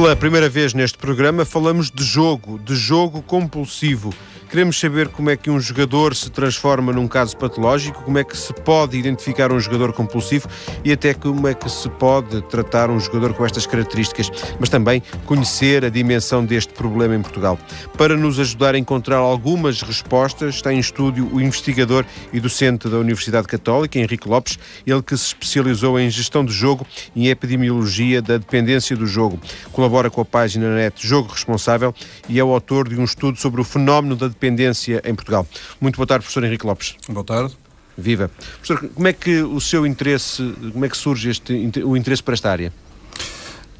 [0.00, 4.14] Pela primeira vez neste programa falamos de jogo, de jogo compulsivo.
[4.50, 8.34] Queremos saber como é que um jogador se transforma num caso patológico, como é que
[8.34, 10.48] se pode identificar um jogador compulsivo
[10.82, 15.02] e até como é que se pode tratar um jogador com estas características, mas também
[15.26, 17.58] conhecer a dimensão deste problema em Portugal.
[17.98, 22.96] Para nos ajudar a encontrar algumas respostas, está em estúdio o investigador e docente da
[22.96, 28.22] Universidade Católica, Henrique Lopes, ele que se especializou em gestão do jogo e em epidemiologia
[28.22, 29.38] da dependência do jogo.
[29.72, 31.94] Colabora com a página net Jogo Responsável
[32.30, 35.46] e é o autor de um estudo sobre o fenómeno da dependência em Portugal.
[35.80, 36.96] Muito boa tarde, professor Henrique Lopes.
[37.08, 37.56] Boa tarde.
[37.96, 38.30] Viva.
[38.60, 41.52] Professor, como é que o seu interesse, como é que surge este,
[41.82, 42.72] o interesse para esta área?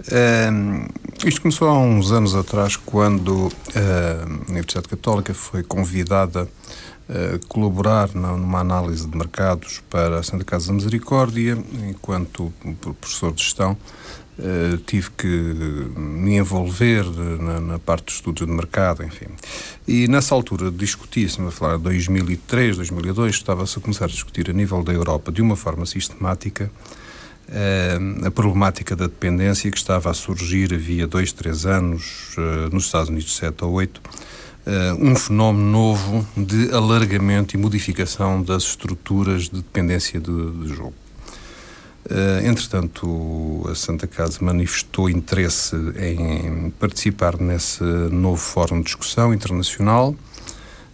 [0.01, 0.89] Uh,
[1.25, 3.53] isto começou há uns anos atrás, quando uh,
[4.47, 6.49] a Universidade Católica foi convidada
[7.09, 11.57] a colaborar numa análise de mercados para a Santa Casa da Misericórdia,
[11.89, 12.53] enquanto
[13.01, 13.79] professor de gestão,
[14.39, 19.27] Uh, tive que me envolver na, na, parte dos estudos de mercado, enfim.
[19.87, 24.53] E nessa altura discutia-se, a falar de 2003, 2002, estava-se a começar a discutir a
[24.53, 26.71] nível da Europa de uma forma sistemática
[27.49, 32.85] uh, a problemática da dependência que estava a surgir havia dois, três anos, uh, nos
[32.85, 34.01] Estados Unidos, sete ou oito,
[35.01, 40.93] um fenómeno novo de alargamento e modificação das estruturas de dependência de, de jogo.
[42.11, 50.17] Uh, entretanto, a Santa Casa manifestou interesse em participar nesse novo fórum de discussão internacional.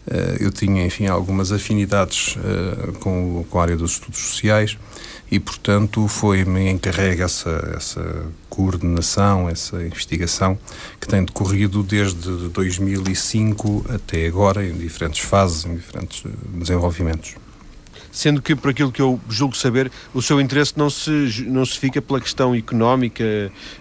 [0.09, 4.77] Uh, eu tinha, enfim, algumas afinidades uh, com, a área dos estudos sociais
[5.31, 10.59] e, portanto, foi-me encarregue essa, essa coordenação, essa investigação
[11.01, 17.37] que tem decorrido desde 2005 até agora, em diferentes fases, em diferentes desenvolvimentos
[18.15, 21.77] sendo que, por aquilo que eu julgo saber, o seu interesse não se, não se
[21.79, 23.25] fica pela questão económica.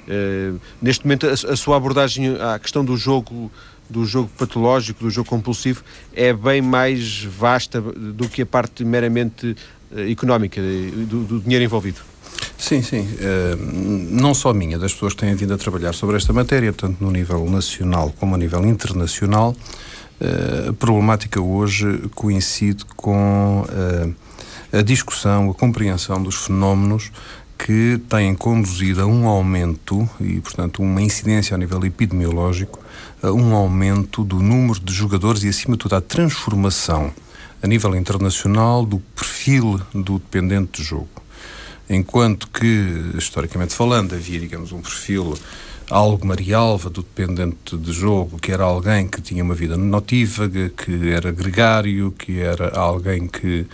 [0.08, 3.52] Uh, neste momento, a, a, sua abordagem à questão do jogo
[3.90, 5.84] do jogo patológico, do jogo compulsivo,
[6.16, 9.56] é bem mais vasta do que a parte meramente
[9.92, 12.02] uh, económica, do, do dinheiro envolvido.
[12.58, 13.02] Sim, sim.
[13.02, 13.58] Uh,
[14.10, 17.12] não só minha, das pessoas que têm vindo a trabalhar sobre esta matéria, tanto no
[17.12, 19.56] nível nacional como a nível internacional.
[20.20, 24.16] Uh, a problemática hoje coincide com uh,
[24.74, 27.12] a discussão, a compreensão dos fenómenos
[27.58, 32.80] que têm conduzido a um aumento e, portanto, uma incidência a nível epidemiológico,
[33.22, 37.14] a um aumento do número de jogadores e, acima de tudo, a transformação
[37.62, 41.08] a nível internacional do perfil do dependente de jogo.
[41.90, 45.38] Enquanto que, historicamente falando, havia, digamos, um perfil
[45.90, 51.10] algo marialva do dependente de jogo, que era alguém que tinha uma vida notívaga, que
[51.10, 53.68] era gregário, que era alguém que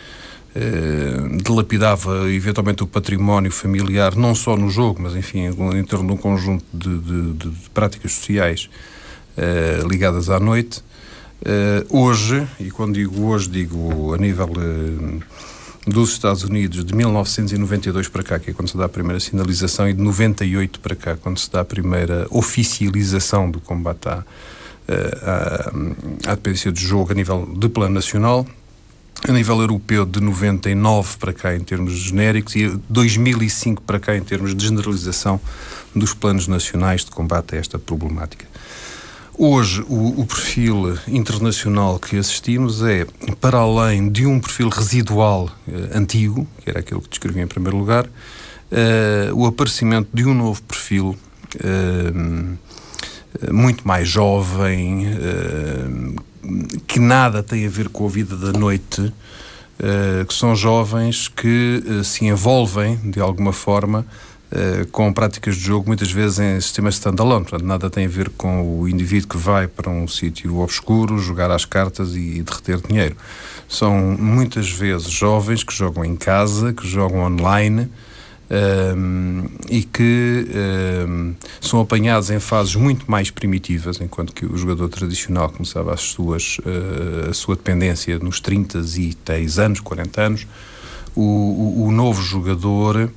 [1.44, 6.18] dilapidava eventualmente o património familiar, não só no jogo, mas enfim, em torno de um
[6.18, 8.70] conjunto de, de, de, práticas sociais
[9.38, 10.84] uh, ligadas à noite.
[11.42, 14.50] Uh, hoje, e quando digo hoje, digo a nível
[15.88, 19.88] dos Estados Unidos, de 1992 para cá, que é quando se dá a primeira sinalização,
[19.88, 24.26] e de 98 para cá, quando se dá a primeira oficialização do combate à,
[25.24, 28.46] à, à dependência de jogo a nível de plano nacional
[29.28, 34.22] a nível europeu de 99 para cá em termos genéricos e 2005 para cá em
[34.22, 35.40] termos de generalização
[35.94, 38.46] dos planos nacionais de combate a esta problemática.
[39.42, 43.08] Hoje, o, o, perfil internacional que assistimos é,
[43.40, 47.78] para além de um perfil residual eh, antigo, que era aquele que descrevi em primeiro
[47.78, 48.06] lugar,
[48.70, 51.18] eh, o aparecimento de um novo perfil
[51.64, 52.12] eh,
[53.50, 55.06] muito mais jovem,
[56.88, 61.84] que nada tem a ver com a vida da noite, uh, que são jovens que
[61.86, 64.06] uh, se envolvem de alguma forma
[64.52, 67.46] uh, com práticas de jogo, muitas vezes em sistemas standalone.
[67.46, 71.52] Portanto, nada tem a ver com o indivíduo que vai para um sítio obscuro jogar
[71.52, 73.16] às cartas e derreter dinheiro.
[73.68, 77.90] São muitas vezes jovens que jogam em casa, que jogam online
[78.50, 80.48] um, e que
[81.08, 86.02] um, são apanhados em fases muito mais primitivas, enquanto que o jogador tradicional começava as
[86.02, 90.48] suas, uh, a sua dependência nos 30 e 10 anos, 40 anos,
[91.16, 93.10] o, o, o novo jogador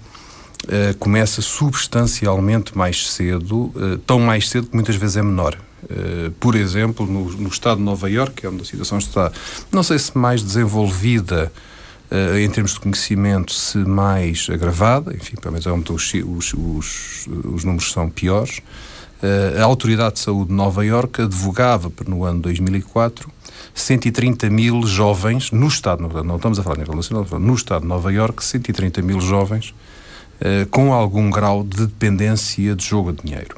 [0.62, 5.58] Uh, começa substancialmente mais cedo, uh, tão mais cedo que muitas vezes é menor.
[5.82, 9.32] Uh, por exemplo, no, no, estado de Nova Iorque, é onde a situação está,
[9.73, 11.52] não sei se mais desenvolvida
[12.12, 16.55] uh, em termos de conhecimento, se mais agravada, enfim, pelo menos é onde os, os,
[16.55, 18.59] os, os números são piores.
[19.23, 23.31] Uh, a Autoridade de Saúde de Nova Iorque advogava no ano 2004
[23.75, 27.88] 130 mil jovens no Estado, não estamos a falar a nível nacional, no Estado de
[27.88, 29.73] Nova Iorque, 130 mil jovens
[30.41, 33.56] uh, com algum grau de dependência de jogo a dinheiro.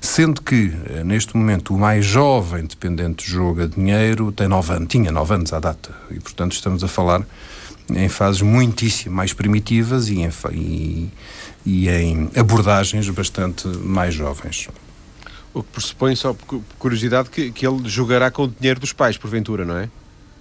[0.00, 0.72] Sendo que,
[1.04, 5.34] neste momento, o mais jovem dependente de jogo a dinheiro tem 9 anos, tinha 9
[5.34, 5.94] anos à data.
[6.10, 7.22] E, portanto, estamos a falar
[7.94, 11.10] em fases muitíssimo mais primitivas e em, e,
[11.64, 14.68] e em abordagens bastante mais jovens.
[15.52, 19.16] O que pressupõe, só por curiosidade, que, que ele jogará com o dinheiro dos pais,
[19.16, 19.88] porventura, não é?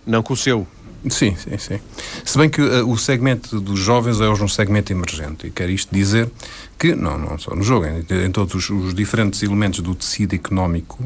[0.06, 0.68] Não com o seu.
[1.08, 1.80] Sim, sim, sim.
[2.26, 5.70] Se bem que uh, o segmento dos jovens é hoje um segmento emergente, e quer
[5.70, 6.30] isto dizer
[6.78, 10.36] que, não, não só no jogo, em, em todos os, os, diferentes elementos do tecido
[10.36, 11.04] económico,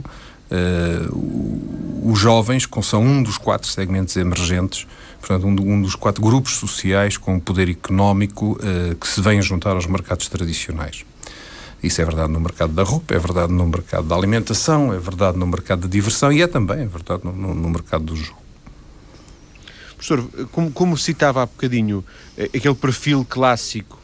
[0.51, 4.87] uh, os jovens são um dos quatro segmentos emergentes,
[5.25, 9.85] portanto, um, dos quatro grupos sociais com poder económico uh, que se vêm juntar aos
[9.85, 11.05] mercados tradicionais.
[11.81, 15.37] Isso é verdade no mercado da roupa, é verdade no mercado da alimentação, é verdade
[15.37, 18.41] no mercado da diversão e é também é verdade no, no, no mercado do jogo.
[19.95, 22.03] Professor, como, como citava há bocadinho
[22.37, 23.97] eh, aquele perfil clássico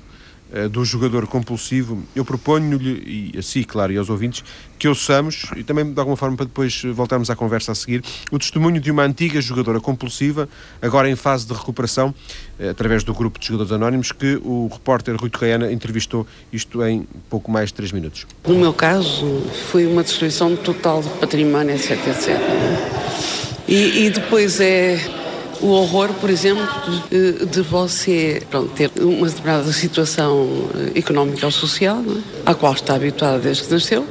[0.71, 4.43] do jogador compulsivo, eu proponho-lhe, e a si, claro, e aos ouvintes,
[4.79, 8.39] que ouçamos, e também de alguma forma para depois voltarmos à conversa a seguir, o
[8.39, 10.49] testemunho de uma antiga jogadora compulsiva,
[10.81, 12.15] agora em fase de recuperação,
[12.59, 17.05] uh, através do grupo de jogadores anónimos, que o repórter Rui Torreana entrevistou, isto em
[17.29, 18.25] pouco mais de 3 minutos.
[18.47, 22.39] No meu caso, foi uma destruição total de património, etc, etc.
[23.67, 24.97] E, e depois é
[25.61, 26.67] o horror, por exemplo,
[27.09, 32.49] de, de você pronto, ter uma determinada situação eh, económica ou social, é?
[32.49, 34.05] à qual está habituada desde que nasceu,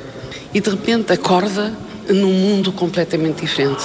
[0.52, 1.72] e de repente acorda
[2.08, 3.82] num mundo completamente diferente,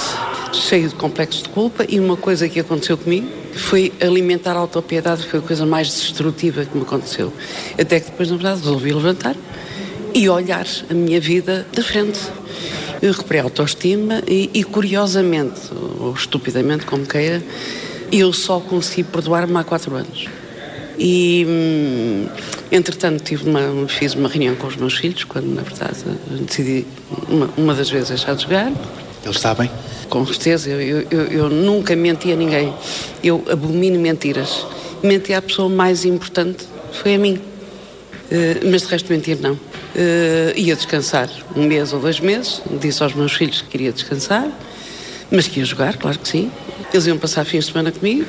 [0.52, 5.26] cheio de complexos de culpa, e uma coisa que aconteceu comigo foi alimentar a autopiedade,
[5.26, 7.32] foi a coisa mais destrutiva que me aconteceu.
[7.78, 9.36] Até que depois, na verdade, resolvi levantar
[10.14, 12.20] e olhar a minha vida de frente
[13.04, 15.60] eu recuperei a autoestima e, e, curiosamente,
[16.00, 17.42] ou estupidamente, como queira,
[18.10, 20.26] eu só consegui perdoar-me há quatro anos.
[20.98, 22.26] E, hum,
[22.72, 25.98] entretanto, tive uma, fiz uma reunião com os meus filhos, quando, na verdade,
[26.46, 26.86] decidi
[27.28, 28.72] uma, uma das vezes deixar de jogar.
[29.22, 29.70] Eles sabem?
[30.08, 32.72] Com certeza, eu, eu, eu nunca menti a ninguém.
[33.22, 34.64] Eu abomino mentiras.
[35.02, 37.34] Menti à pessoa mais importante, foi a mim.
[37.34, 39.58] Uh, mas de resto mentir não.
[39.94, 44.50] Uh, ia descansar um mês ou dois meses, disse aos meus filhos que queria descansar,
[45.30, 46.50] mas que ia jogar, claro que sim.
[46.92, 48.26] Eles iam passar fins de semana comigo,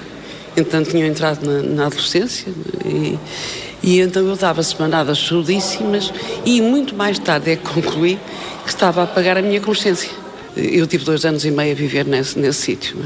[0.56, 2.52] entanto tinham entrado na, na adolescência
[2.86, 3.18] e,
[3.82, 6.14] e, então eu dava semanadas surdíssimas
[6.46, 8.20] e muito mais tarde é que concluí
[8.64, 10.12] que estava a pagar a minha consciência.
[10.56, 12.98] Eu tive dois anos e meio a viver nesse, nesse sítio,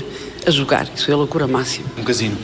[0.45, 0.49] é?
[0.49, 1.85] a jogar, isso é a loucura máxima.
[1.97, 2.37] Um casino?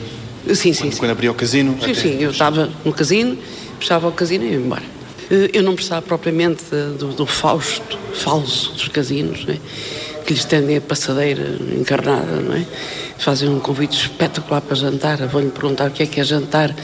[0.48, 0.72] Sim, sim.
[0.72, 0.98] Quando, sim.
[0.98, 1.78] quando abria o casino?
[1.84, 3.36] Sim, sim, eu estava no casino,
[3.78, 4.95] fechava o casino e ia embora.
[5.30, 6.64] Eh, eu não precisava propriamente
[6.98, 9.58] do, do Fausto falso dos casinos, é?
[10.24, 12.66] que lhes tendem a passadeira encarnada, não é?
[13.18, 16.74] Fazem um convite espetacular para jantar, vão-lhe perguntar o que é que é jantar,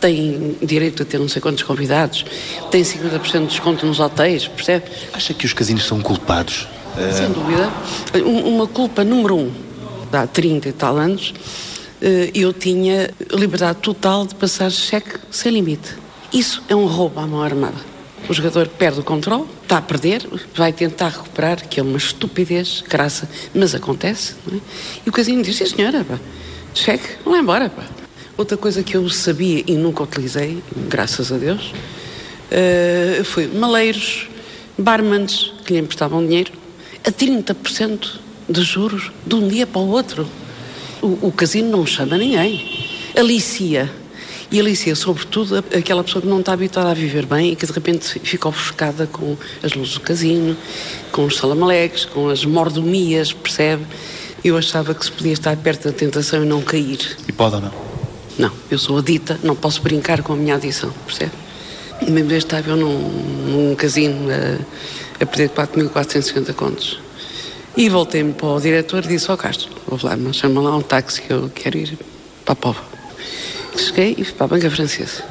[0.00, 2.24] têm direito a ter não sei quantos convidados,
[2.70, 4.84] têm 50% de desconto nos hotéis, percebe?
[5.12, 6.68] Acha que os casinos são culpados?
[7.12, 7.70] Sem dúvida.
[8.24, 9.52] Uma culpa número um,
[10.12, 11.34] há 30 e tal anos,
[12.00, 15.96] eh, eu tinha liberdade total de passar cheque sem limite.
[16.32, 17.91] Isso é um roubo à mão armada.
[18.28, 22.82] O jogador perde o controle, está a perder, vai tentar recuperar, que é uma estupidez,
[22.88, 24.34] graça, mas acontece.
[24.52, 24.56] É?
[25.04, 26.18] E o casino diz: sim, senhora, pá,
[26.74, 27.68] cheque, vão embora.
[27.68, 27.82] Pá.
[28.36, 31.72] Outra coisa que eu sabia e nunca utilizei, graças a Deus,
[32.50, 34.28] uh, foi maleiros,
[34.78, 36.52] barmans que lhe emprestavam dinheiro
[37.04, 40.26] a 30% de juros de um dia para o outro.
[41.02, 42.88] O, o casino não chama ninguém.
[43.16, 43.90] Alicia
[44.52, 47.72] e alicia, sobretudo, aquela pessoa que não está habituada a viver bem e que de
[47.72, 50.54] repente fica ofuscada com as luzes do casino,
[51.10, 53.86] com os salamaleques, com as mordomias, percebe?
[54.44, 57.16] Eu achava que se podia estar perto da tentação e não cair.
[57.26, 57.72] E pode ou não?
[58.38, 61.32] Não, eu sou adita, não posso brincar com a minha adição, percebe?
[62.06, 67.00] Mesmo vez estava eu num, num casino a, a perder 4.450 contos.
[67.74, 70.76] E voltei-me para o diretor e disse ao oh, Castro, vou lá, mas chama lá
[70.76, 71.98] um táxi que eu quero ir
[72.44, 72.91] para a Pova.
[73.76, 75.24] Cheguei e fui para a banca francesa,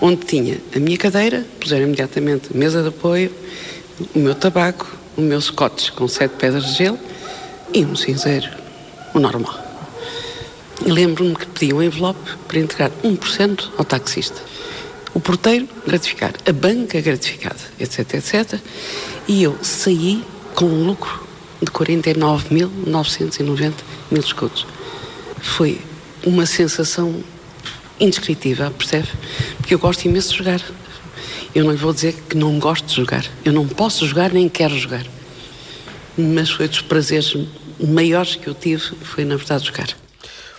[0.00, 3.32] onde tinha a minha cadeira, puseram imediatamente a mesa de apoio,
[4.14, 6.98] o meu tabaco, o meu scotch com sete pedras de gelo
[7.72, 8.48] e um cinzeiro,
[9.14, 9.70] o normal.
[10.86, 14.40] Lembro-me que pedi um envelope para entregar 1% ao taxista.
[15.12, 18.58] O porteiro gratificar, a banca gratificada, etc, etc.
[19.28, 21.28] E eu saí com um lucro
[21.60, 23.74] de 49.990
[24.10, 24.66] mil escudos.
[25.40, 25.80] Foi
[26.24, 27.22] uma sensação
[28.00, 29.08] indescritível, percebe?
[29.58, 30.60] Porque eu gosto imenso de jogar.
[31.54, 33.24] Eu não lhe vou dizer que não gosto de jogar.
[33.44, 35.04] Eu não posso jogar nem quero jogar.
[36.16, 37.36] Mas foi dos prazeres
[37.78, 39.88] maiores que eu tive, foi na verdade jogar.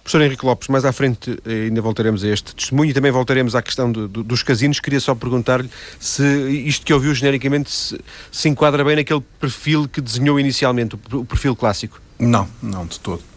[0.03, 3.55] Professor Henrique Lopes, mais à frente eh, ainda voltaremos a este testemunho e também voltaremos
[3.55, 4.79] à questão do, do, dos casinos.
[4.79, 5.69] Queria só perguntar-lhe
[5.99, 6.23] se
[6.65, 7.99] isto que ouviu genericamente se,
[8.31, 12.01] se, enquadra bem naquele perfil que desenhou inicialmente, o, o perfil clássico.
[12.17, 13.30] Não, não, de todo.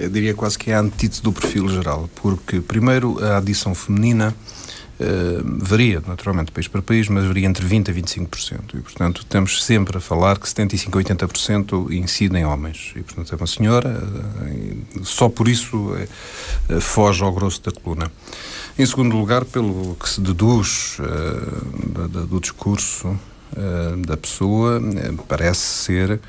[0.00, 4.34] Eu diria quase que é a antítese do perfil geral, porque, primeiro, a adição feminina
[5.00, 8.74] Uh, varia, naturalmente, de país para país, mas varia entre 20% a 25%.
[8.74, 12.92] E, portanto, temos sempre a falar que 75% a 80% incidem homens.
[12.94, 15.94] E, portanto, é uma senhora, uh, só por isso
[16.68, 18.12] uh, foge ao grosso da coluna.
[18.78, 20.98] Em segundo lugar, pelo que se deduz
[22.28, 23.18] do discurso
[24.06, 24.80] da pessoa,
[25.28, 26.20] parece ser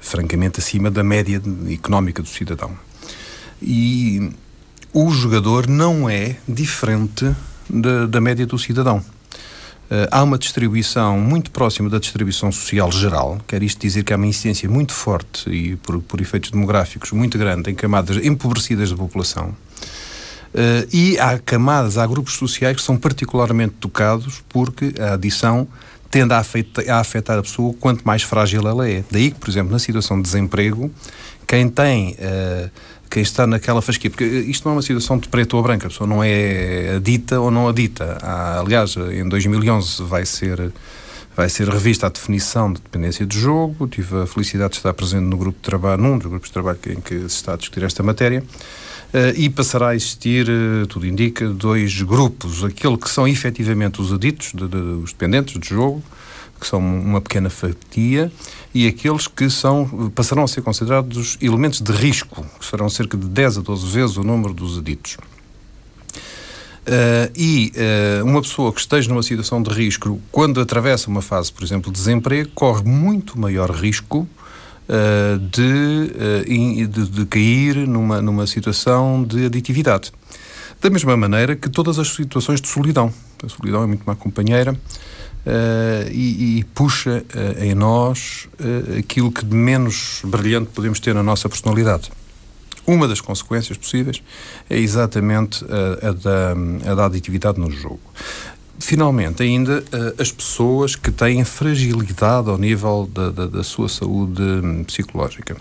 [0.00, 2.76] francamente acima da média económica do cidadão.
[3.60, 4.30] E
[4.92, 7.34] o jogador não é diferente
[7.68, 8.98] da, da média do cidadão.
[8.98, 14.16] Uh, há uma distribuição muito próxima da distribuição social geral, quer isto dizer que há
[14.16, 18.96] uma incidência muito forte e, por, por efeitos demográficos, muito grande em camadas empobrecidas da
[18.96, 19.50] população.
[19.50, 25.68] Uh, e há camadas, há grupos sociais que são particularmente tocados porque a adição
[26.10, 29.04] tende a afetar, a afetar a pessoa quanto mais frágil ela é.
[29.10, 30.90] Daí que, por exemplo, na situação de desemprego,
[31.46, 32.12] quem tem.
[32.14, 32.70] Uh,
[33.10, 35.88] quem está naquela fasquia, porque isto não é uma situação de preto ou branco, a
[35.88, 38.18] pessoa não é adita ou não adita.
[38.22, 40.72] Há, aliás, em 2011 vai ser
[41.36, 43.86] vai ser revista a definição de dependência de jogo.
[43.86, 46.78] Tive a felicidade de estar presente no grupo de trabalho, num dos grupos de trabalho
[46.86, 48.42] em que se está a discutir esta matéria.
[49.12, 52.64] Uh, e passará a existir, uh, tudo indica, dois grupos.
[52.64, 56.02] Aquele que são efetivamente os aditos, de, de, os dependentes de jogo,
[56.58, 58.32] que são uma pequena fatia,
[58.74, 63.26] e aqueles que são, passarão a ser considerados elementos de risco, que serão cerca de
[63.26, 65.16] 10 a 12 vezes o número dos aditos.
[66.86, 71.52] Uh, e uh, uma pessoa que esteja numa situação de risco, quando atravessa uma fase,
[71.52, 74.28] por exemplo, de desemprego, corre muito maior risco
[74.88, 80.12] uh, de, de, de, cair numa, numa situação de aditividade.
[80.80, 83.12] Da mesma maneira que todas as situações de solidão.
[83.42, 84.78] A solidão é muito má companheira
[85.46, 91.14] uh, e, e, puxa uh, em nós uh, aquilo que de menos brilhante podemos ter
[91.14, 92.10] na nossa personalidade.
[92.86, 94.22] Uma das consequências possíveis
[94.68, 98.00] é exatamente a, a, da, a da aditividade no jogo.
[98.78, 99.82] Finalmente, ainda
[100.20, 105.56] as pessoas que têm fragilidade ao nível da, da, da sua saúde hum, psicológica.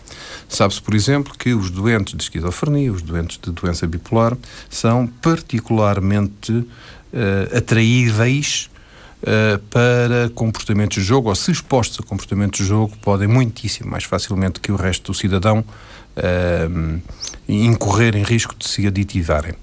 [0.47, 4.37] Sabe-se, por exemplo, que os doentes de esquizofrenia, os doentes de doença bipolar,
[4.69, 8.69] são particularmente uh, atraíveis
[9.25, 14.03] uh, para comportamentos de jogo, ou se expostos a comportamentos de jogo, podem muitíssimo mais
[14.03, 17.01] facilmente que o resto do cidadão uh,
[17.47, 19.53] incorrer em risco de se aditivarem.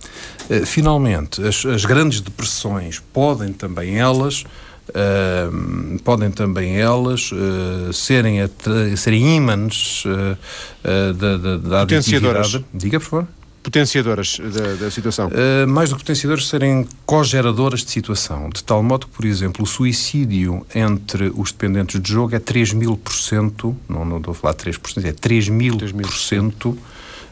[0.51, 4.45] Uh, finalmente, as, as, grandes depressões podem também elas
[6.03, 7.31] podem também elas
[7.95, 8.39] serem,
[8.97, 10.03] serem ímãs
[11.17, 11.85] da, da, da.
[12.75, 15.29] Diga, por favor potenciadoras da, da situação?
[15.29, 18.51] Uh, mais do que potenciadoras, serem cogeradoras de situação.
[18.51, 22.73] De tal modo que, por exemplo, o suicídio entre os dependentes de jogo é 3
[22.73, 26.77] mil por cento, não, não estou a falar 3%, é 3 mil por cento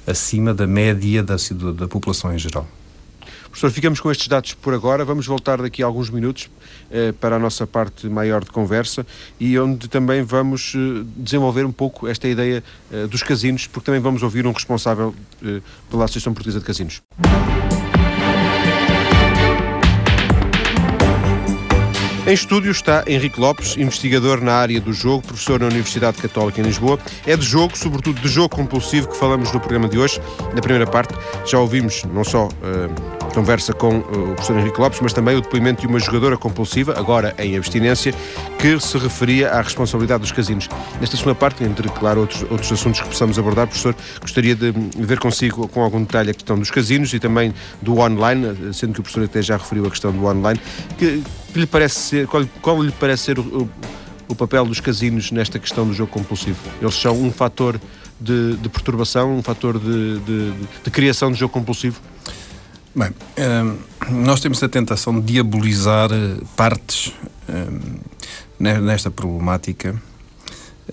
[0.07, 1.37] acima da média da,
[1.77, 2.67] da população em geral.
[3.51, 5.05] Professor, ficamos com estes dados por agora.
[5.05, 6.49] Vamos voltar daqui a alguns minutos
[6.91, 9.05] eh, para a nossa parte maior de conversa
[9.41, 14.01] e onde também vamos eh, desenvolver um pouco esta ideia eh, dos casinos, porque também
[14.01, 15.15] vamos ouvir um responsável
[15.45, 17.03] eh, pela Associação Portuguesa de Casinos.
[22.31, 26.63] Em estúdio está Henrique Lopes, investigador na área do jogo, professor na Universidade Católica em
[26.63, 26.97] Lisboa.
[27.27, 30.21] É de jogo, sobretudo de jogo compulsivo, que falamos no programa de hoje.
[30.55, 31.13] Na primeira parte
[31.45, 35.41] já ouvimos não só uh, conversa com uh, o professor Henrique Lopes, mas também o
[35.41, 38.15] depoimento de uma jogadora compulsiva, agora em abstinência,
[38.61, 40.69] que se referia à responsabilidade dos casinos.
[41.01, 45.19] Nesta segunda parte, entre, claro, outros, outros assuntos que possamos abordar, professor, gostaria de ver
[45.19, 49.03] consigo com algum detalhe a questão dos casinos e também do online, sendo que o
[49.03, 50.61] professor até já referiu a questão do online.
[50.97, 53.71] Que, que lhe parece ser, qual, qual lhe parece ser o, o,
[54.29, 56.59] o, papel dos casinos nesta questão do jogo compulsivo?
[56.81, 57.81] Eles são um fator
[58.21, 60.53] de, de perturbação, um fator de, de,
[60.85, 62.01] de, criação de jogo compulsivo?
[62.95, 63.79] Bem, hum,
[64.25, 67.13] nós temos a tentação de diabolizar eh, partes
[67.49, 67.99] hum,
[68.59, 70.01] nesta problemática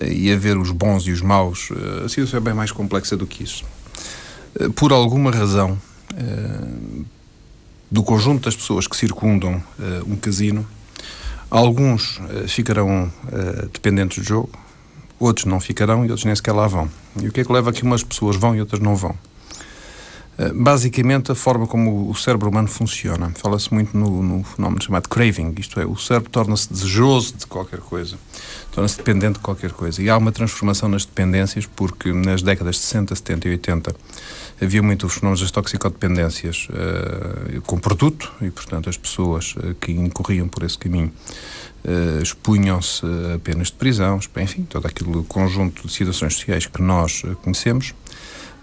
[0.00, 1.70] eh, e a ver os bons e os maus.
[1.70, 3.64] Eh, a situação é bem mais complexa do que isso.
[4.74, 5.78] Por alguma razão,
[7.88, 9.62] do conjunto das pessoas que circundam
[10.04, 10.66] um casino,
[11.50, 14.50] alguns uh, ficarão uh, dependentes do jogo,
[15.18, 16.88] outros não ficarão e outros nem sequer lá vão.
[17.20, 19.14] E o que é que leva a que umas pessoas vão e outras não vão?
[20.38, 23.32] Uh, basicamente, a forma como o cérebro humano funciona.
[23.34, 27.80] Fala-se muito no, no, fenómeno chamado craving, isto é, o cérebro torna-se desejoso de qualquer
[27.80, 28.16] coisa,
[28.70, 30.02] torna-se dependente de qualquer coisa.
[30.02, 33.96] E há uma transformação nas dependências, porque nas décadas de 60, 70 e 80
[34.60, 39.92] havia muito os fenómenos das toxicodependências uh, com produto, e portanto as pessoas uh, que
[39.92, 41.12] incorriam por esse caminho
[41.84, 47.22] uh, expunham-se a penas de prisão, enfim, todo aquele conjunto de situações sociais que nós
[47.42, 47.94] conhecemos.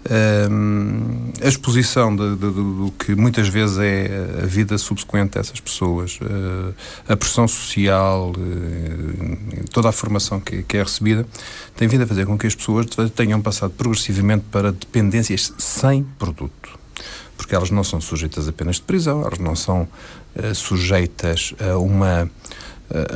[0.06, 5.58] Uh, a exposição de, de, de, do que muitas vezes é a vida subsequente dessas
[5.58, 6.72] pessoas, uh,
[7.08, 11.26] a pressão social, uh, toda a formação que, que, é recebida,
[11.74, 12.86] tem vindo a fazer com que as pessoas
[13.16, 16.78] tenham passado progressivamente para dependências sem produto.
[17.36, 19.88] Porque elas não são sujeitas apenas de prisão, elas não são
[20.34, 22.30] eh, sujeitas a uma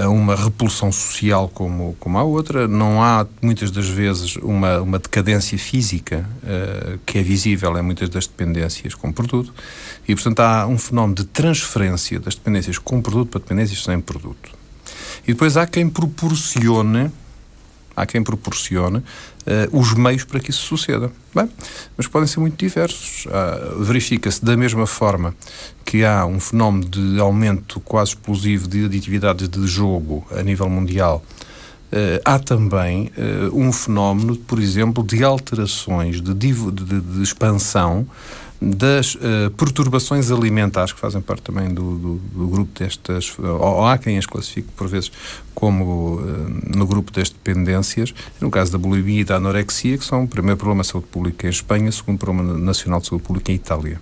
[0.02, 2.66] a uma repulsão social como, como a outra.
[2.66, 8.08] Não há, muitas das vezes, uma, uma decadência física uh, que é visível em muitas
[8.08, 9.54] das dependências com produto.
[10.06, 14.50] E, portanto, há um fenómeno de transferência das dependências com produto para dependências sem produto.
[15.26, 17.10] E depois há quem proporcione
[18.00, 21.10] há quem proporcione uh, os meios para que isso suceda.
[21.34, 21.48] Bem,
[21.96, 23.26] mas podem ser muito diversos.
[23.26, 25.34] Uh, Verifica-se da mesma forma
[25.84, 31.22] que há um fenómeno de aumento quase explosivo de aditividades de jogo a nível mundial.
[31.92, 36.52] Uh, há também uh, um fenómeno, por exemplo, de alterações, de, de,
[37.00, 38.06] de expansão
[38.60, 43.96] das uh, perturbações alimentares, que fazem parte também do, do, do grupo destas, ou, há
[43.96, 45.10] quem as classifique por vezes
[45.54, 50.24] como uh, no grupo das dependências, no caso da bulimia e da anorexia, que são
[50.24, 53.54] o primeiro problema de saúde pública em Espanha, segundo problema nacional de saúde pública em
[53.54, 54.00] Itália.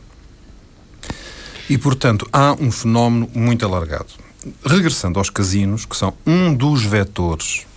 [1.70, 4.06] E, portanto, há um fenómeno muito alargado.
[4.64, 7.67] Regressando aos casinos, que são um dos vetores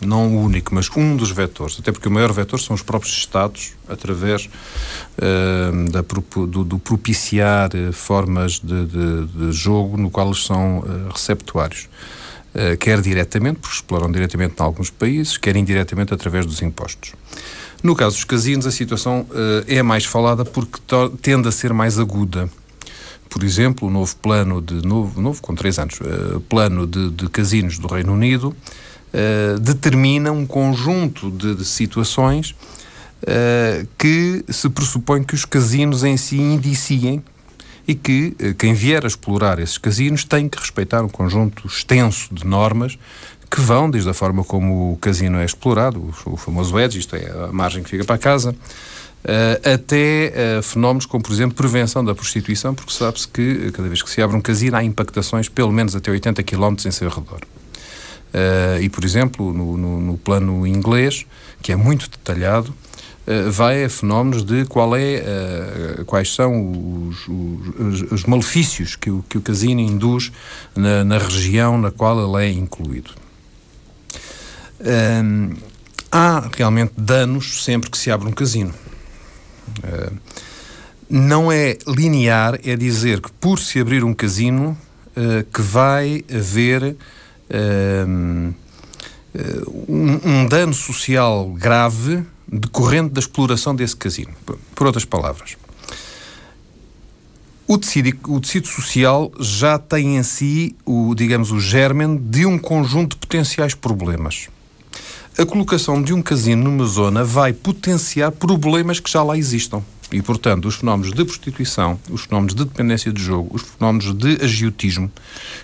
[0.00, 3.16] não o único, mas um dos vetores, até porque o maior vetor são os próprios
[3.16, 6.02] Estados, através uh, da,
[6.46, 11.88] do, do, propiciar uh, formas de, de, de, jogo no qual eles são uh, receptuários.
[12.80, 17.12] quer diretamente, porque exploram diretamente em alguns países, quer indiretamente através dos impostos.
[17.82, 19.26] No caso dos casinos, a situação
[19.66, 20.80] é mais falada porque
[21.20, 22.48] tende a ser mais aguda
[23.28, 27.28] por exemplo, o novo plano de novo, novo com três anos, uh, plano de, de,
[27.28, 28.56] casinos do Reino Unido
[29.16, 32.50] uh, determina um conjunto de, de situações
[33.22, 37.24] uh, que se pressupõe que os casinos em si indiciem
[37.88, 42.34] e que uh, quem vier a explorar esses casinos tem que respeitar um conjunto extenso
[42.34, 42.98] de normas
[43.50, 47.14] que vão desde a forma como o casino é explorado, o, o famoso edge, isto
[47.14, 48.54] é, a margem que fica para casa,
[49.26, 54.00] Uh, até uh, fenómenos como, por exemplo, prevenção da prostituição, porque sabe-se que cada vez
[54.00, 57.40] que se abre um casino há impactações pelo menos até 80 km em seu redor.
[58.36, 61.24] Uh, e, por exemplo, no, no, no, plano inglês,
[61.62, 62.74] que é muito detalhado,
[63.26, 65.22] uh, vai a fenómenos de qual é,
[66.00, 70.30] uh, quais são os, os, os, malefícios que o, que o casino induz
[70.74, 73.12] na, na região na qual ele é incluído.
[76.12, 78.74] há realmente danos sempre que se abre um casino.
[81.08, 84.76] não é linear, é dizer que por se abrir um casino
[85.50, 86.94] que vai haver
[87.50, 88.52] um,
[90.24, 94.32] um dano social grave decorrente da exploração desse casino.
[94.74, 95.56] Por outras palavras,
[97.66, 102.58] o tecido, o tecido social já tem em si, o, digamos, o germen de um
[102.58, 104.48] conjunto de potenciais problemas.
[105.36, 109.82] A colocação de um casino numa zona vai potenciar problemas que já lá existam.
[110.12, 114.44] E, portanto, os fenómenos de prostituição, os fenómenos de dependência de jogo, os fenómenos de
[114.44, 115.10] agiotismo,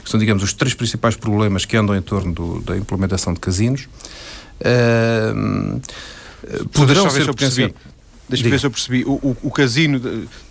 [0.03, 3.41] que são, digamos, os três principais problemas que andam em torno do, da implementação de
[3.41, 3.89] casinos,
[4.61, 5.81] uh,
[6.73, 7.77] poderão ser potenciados.
[8.29, 9.05] Deixa-me ver se eu percebi.
[9.05, 10.01] O, o, o, casino,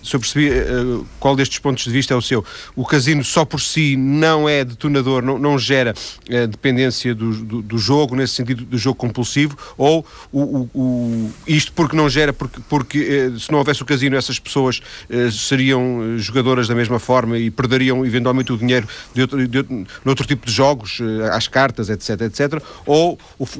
[0.03, 2.45] se eu percebi uh, qual destes pontos de vista é o seu.
[2.75, 7.61] O casino só por si não é detonador, não, não gera uh, dependência do, do,
[7.61, 12.61] do, jogo, nesse sentido do jogo compulsivo, ou o, o isto porque não gera, porque,
[12.69, 14.81] porque uh, se não houvesse o casino, essas pessoas
[15.31, 20.27] seriam jogadoras da mesma forma e perderiam eventualmente o dinheiro de outro, de outro, outro
[20.27, 20.99] tipo de jogos,
[21.31, 22.61] às cartas, etc, etc.
[22.85, 23.17] Ou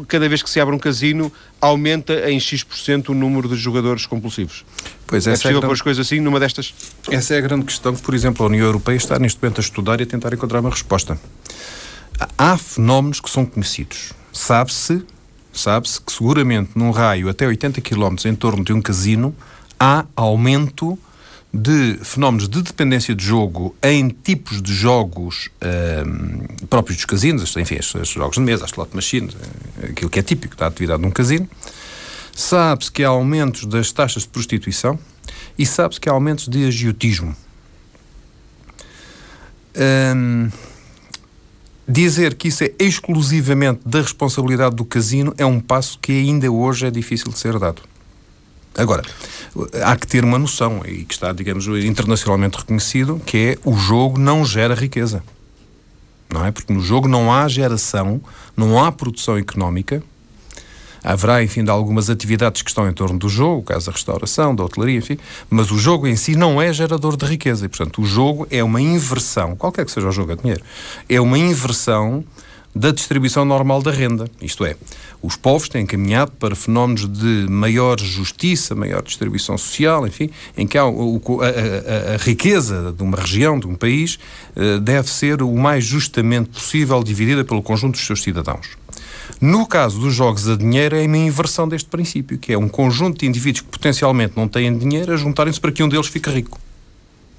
[0.08, 4.66] cada vez que se abre um casino, aumenta em X% o número de jogadores compulsivos.
[5.06, 5.66] Pois é possível é grande...
[5.68, 6.74] pôr as coisas assim numa destas?
[7.10, 9.62] Essa é a grande questão que, por exemplo, a União Europeia está neste momento a
[9.62, 11.20] estudar e a tentar encontrar uma resposta.
[12.38, 14.14] Há fenómenos que são conhecidos.
[14.34, 15.04] Sabe-se
[15.54, 19.36] sabe-se que seguramente num raio até 80 km em torno de um casino
[19.80, 20.98] há aumento
[21.54, 27.76] de fenómenos de dependência de jogo em tipos de jogos um, próprios dos casinos, enfim,
[27.76, 29.36] estes jogos de mesa, as slot machines,
[29.82, 31.50] eh, aquilo que é típico da atividade de um casino.
[32.34, 34.98] Sabe-se que há aumentos das taxas de prostituição
[35.58, 37.36] E sabe-se que há aumentos de agiotismo.
[40.16, 40.50] Hum,
[41.88, 46.88] dizer que isso é exclusivamente da responsabilidade do casino é um passo que ainda hoje
[46.88, 47.82] é difícil de ser dado.
[48.78, 49.04] Agora,
[49.84, 54.18] há que ter uma noção, e que está, digamos, internacionalmente reconhecido, que é o jogo
[54.18, 55.24] não gera riqueza.
[56.32, 56.52] Não é?
[56.52, 58.22] Porque no jogo não há geração,
[58.56, 60.02] não há produção económica,
[61.04, 64.64] Haverá, enfim, de algumas atividades que estão em torno do jogo, caso da restauração, da
[64.64, 65.18] hotelaria, enfim,
[65.50, 67.66] mas o jogo em si não é gerador de riqueza.
[67.66, 70.62] E, portanto, o jogo é uma inversão, qualquer que seja o jogo a dinheiro,
[71.10, 72.24] é uma inversão
[72.74, 74.30] da distribuição normal da renda.
[74.42, 74.76] Isto é,
[75.22, 80.78] os povos têm caminhado para fenómenos de maior justiça, maior distribuição social, enfim, em que
[80.78, 84.18] a, a, a, riqueza de uma região, de um país,
[84.56, 88.70] eh, deve ser o mais justamente possível dividida pelo conjunto dos seus cidadãos.
[89.40, 93.20] No caso dos jogos a dinheiro, é uma inversão deste princípio, que é um conjunto
[93.20, 96.60] de indivíduos que potencialmente não têm dinheiro a juntarem-se para que um deles fique rico.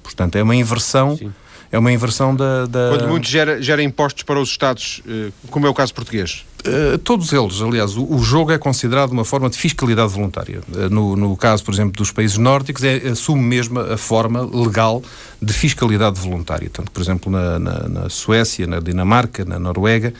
[0.01, 1.17] Portanto, é uma inversão.
[1.17, 1.31] Sim.
[1.73, 2.67] É uma inversão da.
[2.67, 2.89] da...
[2.89, 6.45] Quando muito gera, gera impostos para os Estados, eh, como é o caso português?
[6.65, 10.61] Uh, todos eles, aliás, o, o, jogo é considerado uma forma de fiscalidade voluntária.
[10.71, 15.01] Uh, no, no, caso, por exemplo, dos países nórdicos, é, assume mesmo a forma legal
[15.41, 16.69] de fiscalidade voluntária.
[16.71, 20.13] Tanto, por exemplo, na, na, na Suécia, na Dinamarca, na Noruega,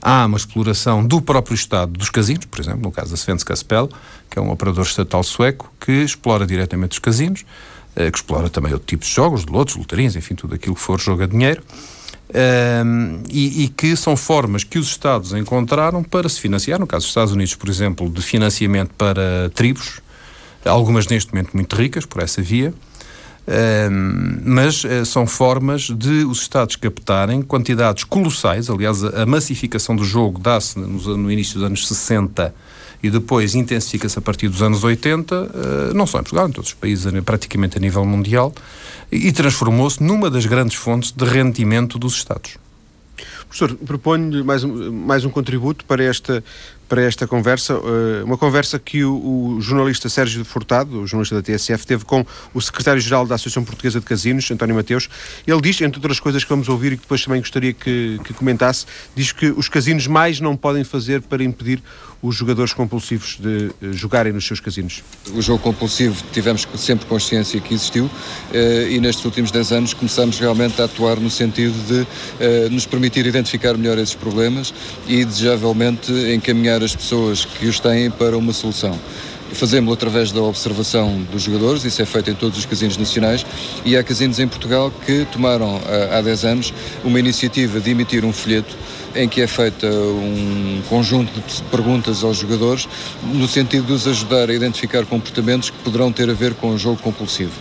[0.00, 3.90] há uma exploração do próprio Estado dos casinos, por exemplo, no caso da Svenska Spel,
[4.30, 7.79] que é um operador estatal sueco, que explora diretamente os casinos, eh,
[8.10, 9.76] que explora também outro tipo de jogos, de lotes,
[10.16, 11.62] enfim, tudo aquilo que for jogo a dinheiro,
[12.32, 17.04] ehm, e, e, que são formas que os Estados encontraram para se financiar, no caso
[17.04, 20.00] dos Estados Unidos, por exemplo, de financiamento para tribos,
[20.64, 22.72] algumas neste momento muito ricas por essa via,
[24.44, 28.70] mas uh, são formas de os Estados captarem quantidades colossais.
[28.70, 32.54] Aliás, a, a massificação do jogo dá-se no, no, início dos anos 60
[33.02, 35.46] e depois intensifica-se a partir dos anos 80, uh,
[35.90, 38.52] eh, não só em Portugal, em todos os países, praticamente a nível mundial,
[39.10, 42.58] e, e transformou-se numa das grandes fontes de rendimento dos Estados.
[43.48, 46.44] Professor, proponho-lhe mais um, mais um contributo para esta,
[46.90, 51.40] para esta conversa, eh, uma conversa que o, o, jornalista Sérgio Furtado, o jornalista da
[51.40, 55.08] TSF, teve com o secretário-geral da Associação Portuguesa de Casinos, António Mateus.
[55.46, 58.34] Ele diz, entre outras coisas que vamos ouvir e que depois também gostaria que, que
[58.34, 61.80] comentasse, diz que os casinos mais não podem fazer para impedir
[62.20, 65.02] os jogadores compulsivos de uh, jogarem nos seus casinos?
[65.32, 70.40] O jogo compulsivo tivemos sempre consciência que existiu uh, e nestes últimos 10 anos começamos
[70.40, 74.72] realmente a atuar no sentido de nos permitir identificar melhor esses problemas
[75.06, 78.98] e desejavelmente encaminhar as pessoas que os têm para uma solução.
[79.52, 83.44] Fazemos-lo através da observação dos jogadores, isso é feito em todos os casinos nacionais,
[83.84, 85.80] e há casinos em Portugal que tomaram
[86.12, 86.72] há 10 anos
[87.04, 88.76] uma iniciativa de emitir um folheto
[89.14, 92.88] em que é feita um conjunto de perguntas aos jogadores
[93.22, 96.78] no sentido de os ajudar a identificar comportamentos que poderão ter a ver com o
[96.78, 97.52] jogo compulsivo.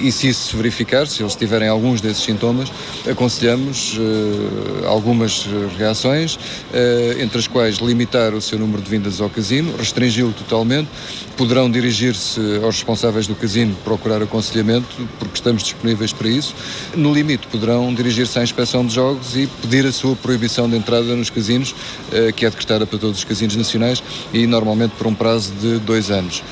[0.00, 2.70] E se isso se verificar, se eles tiverem alguns desses sintomas,
[3.10, 5.46] aconselhamos uh, algumas
[5.78, 10.88] reações, uh, entre as quais limitar o seu número de vindas ao casino, restringi-lo totalmente,
[11.36, 14.86] poderão dirigir-se aos responsáveis do casino procurar aconselhamento,
[15.18, 16.54] porque estamos disponíveis para isso.
[16.94, 21.14] No limite, poderão dirigir-se à inspeção de jogos e pedir a sua proibição de entrada
[21.14, 21.74] nos casinos,
[22.12, 25.78] eh, que é decretada para todos os casinos nacionais e normalmente por um prazo de
[25.78, 26.42] dois anos.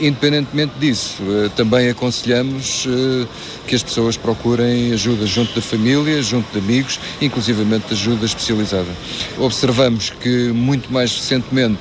[0.00, 3.26] Independentemente disso, eh, também aconselhamos eh,
[3.66, 8.90] que as pessoas procurem ajuda junto da família, junto de amigos, inclusivamente ajuda especializada.
[9.38, 11.80] Observamos que muito mais recentemente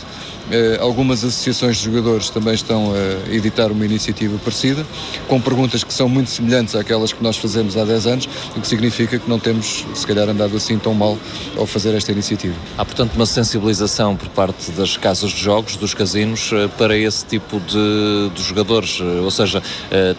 [0.80, 4.86] algumas associações de jogadores também estão a editar uma iniciativa parecida,
[5.28, 8.68] com perguntas que são muito semelhantes àquelas que nós fazemos há 10 anos, o que
[8.68, 11.18] significa que não temos, se calhar, andado assim tão mal
[11.58, 12.56] ao fazer esta iniciativa.
[12.78, 17.26] Há, portanto, uma sensibilização por parte das casas de jogos, dos casinos, eh, para esse
[17.26, 19.62] tipo de, de jogadores, eh, ou seja,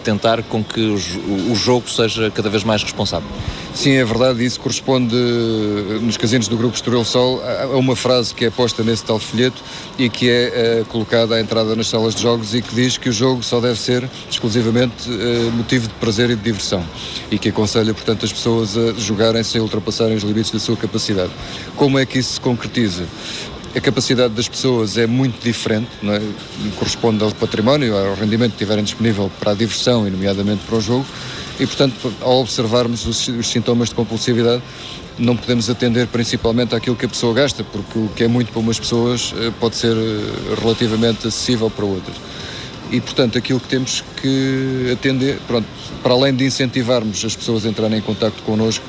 [0.02, 3.28] tentar com que o, o jogo seja cada vez mais responsável.
[3.74, 5.16] Sim, é verdade, isso corresponde
[6.00, 9.60] nos casinos do Grupo Estoril Sol a uma frase que é posta nesse tal folheto
[9.98, 13.08] e que é uh, colocada à entrada nas salas de jogos e que diz que
[13.08, 16.84] o jogo só deve ser exclusivamente uh, motivo de prazer e de diversão
[17.30, 21.32] e que aconselha, portanto, as pessoas a jogarem sem ultrapassarem os limites da sua capacidade.
[21.76, 23.04] Como é que isso se concretiza?
[23.76, 26.20] a capacidade das pessoas é muito diferente, é?
[26.76, 30.80] corresponde ao património, ao rendimento que tiverem disponível para a diversão e, nomeadamente, para o
[30.80, 31.04] jogo,
[31.58, 34.62] e, portanto, ao observarmos os, os sintomas de compulsividade,
[35.18, 38.60] não podemos atender principalmente àquilo que a pessoa gasta, porque o que é muito para
[38.60, 42.16] umas pessoas eh, pode ser eh, relativamente acessível para outras.
[42.90, 45.66] E, portanto, aquilo que temos que atender, pronto,
[46.02, 48.84] para além de incentivarmos as pessoas a entrarem em contato connosco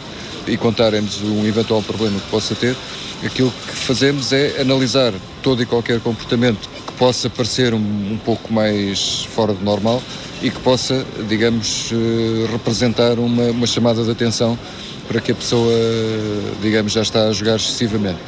[0.47, 2.75] e contarem-nos um eventual problema que possa ter,
[3.23, 8.51] aquilo que fazemos é analisar todo e qualquer comportamento que possa parecer um, um pouco
[8.53, 10.01] mais fora do normal
[10.41, 14.57] e que possa, digamos, eh, representar uma, uma chamada de atenção
[15.07, 15.71] para que a pessoa,
[16.61, 18.19] digamos, já está a jogar excessivamente.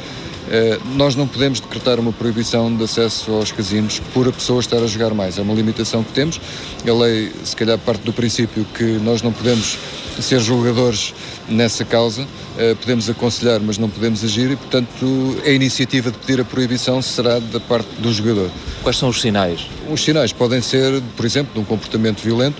[0.48, 4.78] Uh, nós não podemos decretar uma proibição de acesso aos casinos por a pessoa estar
[4.78, 5.36] a jogar mais.
[5.36, 6.40] É uma limitação que temos.
[6.88, 9.76] A lei, se calhar, parte do princípio que nós não podemos
[10.18, 11.12] ser julgadores
[11.50, 12.22] nessa causa.
[12.22, 17.02] Uh, podemos aconselhar, mas não podemos agir e, portanto, a iniciativa de pedir a proibição
[17.02, 18.50] será da parte do jogador.
[18.82, 19.66] Quais são os sinais?
[19.90, 22.56] Os sinais podem ser, por exemplo, de um comportamento violento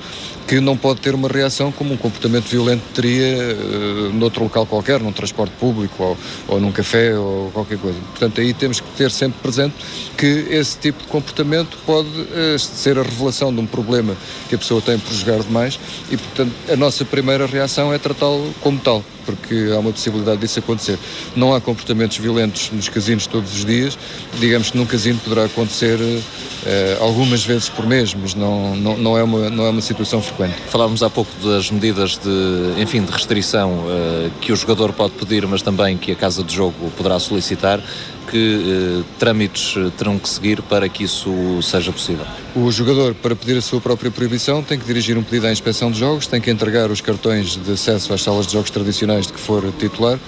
[0.48, 4.98] que não pode ter uma reação como um comportamento violento teria uh, noutro local qualquer,
[4.98, 6.16] num transporte público ou,
[6.48, 7.98] ou num café ou qualquer coisa.
[8.12, 9.74] Portanto, aí temos que ter sempre presente
[10.16, 14.16] que esse tipo de comportamento pode uh, ser a revelação de um problema
[14.48, 15.78] que a pessoa tem por jogar demais
[16.10, 20.58] e, portanto, a nossa primeira reação é tratá-lo como tal porque há uma possibilidade disso
[20.58, 20.98] acontecer.
[21.36, 23.98] Não há comportamentos violentos nos casinos todos os dias,
[24.40, 29.18] digamos que num casino poderá acontecer uh, algumas vezes por mês, mas não, não, não,
[29.18, 30.56] é uma, não é uma situação frequente.
[30.70, 35.46] Falávamos há pouco das medidas de, enfim, de restrição uh, que o jogador pode pedir,
[35.46, 37.82] mas também que a casa de jogo poderá solicitar
[38.30, 42.26] que eh, trâmites eh, terão que seguir para que isso seja possível?
[42.54, 45.90] O jogador, para pedir a sua própria proibição, tem que dirigir um pedido à inspeção
[45.90, 49.32] de jogos, tem que entregar os cartões de acesso às salas de jogos tradicionais de
[49.32, 50.18] que for titular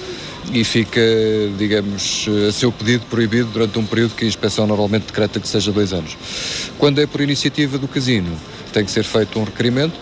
[0.53, 1.01] e fica,
[1.59, 5.47] digamos, eh, a seu pedido proibido durante um período que a inspeção normalmente decreta que
[5.47, 6.17] seja dois anos.
[6.79, 8.31] Quando é por iniciativa do casino,
[8.73, 9.95] tem que ser feito um requerimento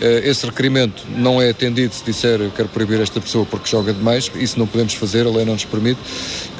[0.00, 4.58] esse requerimento não é atendido se disser quero proibir esta pessoa porque joga demais, isso
[4.58, 6.00] não podemos fazer, a lei não nos permite.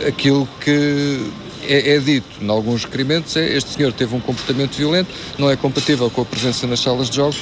[0.06, 1.30] Aquilo que
[1.66, 5.56] é, é, dito em alguns requerimentos é este senhor teve um comportamento violento, não é
[5.56, 7.38] compatível com a presença nas salas de jogos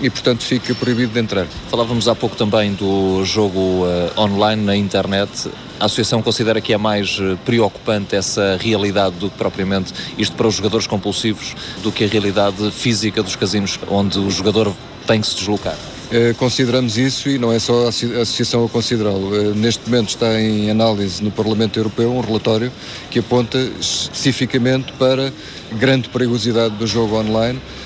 [0.00, 1.46] e, portanto, fica proibido de entrar.
[1.68, 5.50] Falávamos há pouco também do jogo uh, online na internet.
[5.78, 10.46] A Associação considera que é mais uh, preocupante essa realidade do que propriamente isto para
[10.46, 14.74] os jogadores compulsivos do que a realidade física dos casinos, onde o jogador
[15.06, 15.76] tem que se deslocar.
[16.10, 19.28] Uh, consideramos isso e não é só a Associação a considerá-lo.
[19.28, 22.72] Uh, neste momento está em análise no Parlamento Europeu um relatório
[23.10, 25.32] que aponta especificamente para
[25.78, 27.79] grande perigosidade do jogo online eh,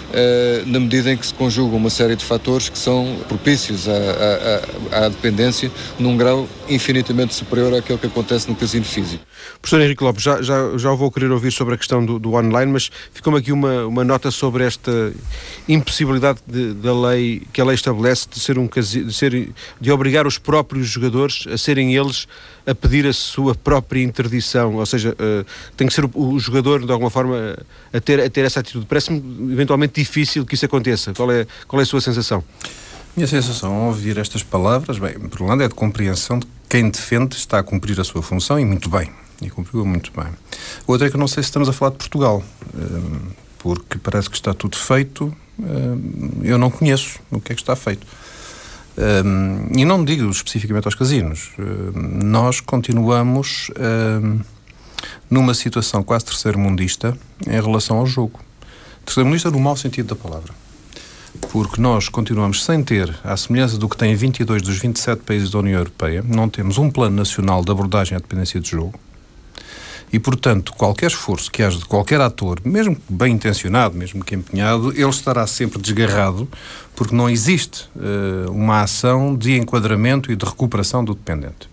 [0.67, 3.93] na medida em que se conjugam uma série de fatores que são propícios à,
[4.93, 9.25] à, à, dependência num grau infinitamente superior àquele que acontece no casino físico.
[9.61, 12.73] Professor Henrique Lopes, já, já, já vou querer ouvir sobre a questão do, do online,
[12.73, 15.13] mas ficou-me aqui uma, uma nota sobre esta
[15.69, 20.27] impossibilidade de, da lei que a lei estabelece de ser um de, ser, de obrigar
[20.27, 22.27] os próprios jogadores a serem eles
[22.67, 25.45] a pedir a sua própria interdição, ou seja, uh,
[25.77, 27.57] tem que ser o, o, jogador de alguma forma
[27.93, 28.87] a ter, a ter essa atitude.
[28.87, 31.13] Parece-me eventualmente difícil que isso aconteça.
[31.15, 32.45] Qual é, qual é a sua sensação?
[33.17, 36.53] Minha sensação ao ouvir estas palavras, bem, por um lado é de compreensão de que
[36.69, 40.31] quem defende está a cumprir a sua função e muito bem, e cumpriu muito bem.
[40.87, 42.43] Outra é que não sei se estamos a falar de Portugal,
[42.75, 47.63] eh, porque parece que está tudo feito, eh, eu não conheço o que é que
[47.63, 48.05] está feito.
[48.97, 51.51] Um, e não digo especificamente aos casinos.
[51.95, 53.69] nós continuamos
[54.23, 54.39] um,
[55.29, 58.44] numa situação quase terceiro-mundista em relação ao jogo.
[59.05, 60.53] Terceiro-mundista no mau sentido da palavra.
[61.51, 65.59] Porque nós continuamos sem ter, à semelhança do que tem 22 dos 27 países da
[65.59, 68.99] União Europeia, não temos um plano nacional de abordagem à dependência de jogo.
[70.13, 74.93] E, portanto, qualquer esforço que haja de qualquer ator, mesmo bem intencionado, mesmo que empenhado,
[74.93, 76.49] ele estará sempre desgarrado,
[76.95, 81.69] porque não existe uh, uma ação de enquadramento e de recuperação do dependente.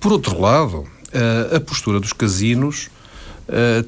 [0.00, 2.88] Por outro lado, uh, a postura dos casinos.
[3.46, 3.86] Uh,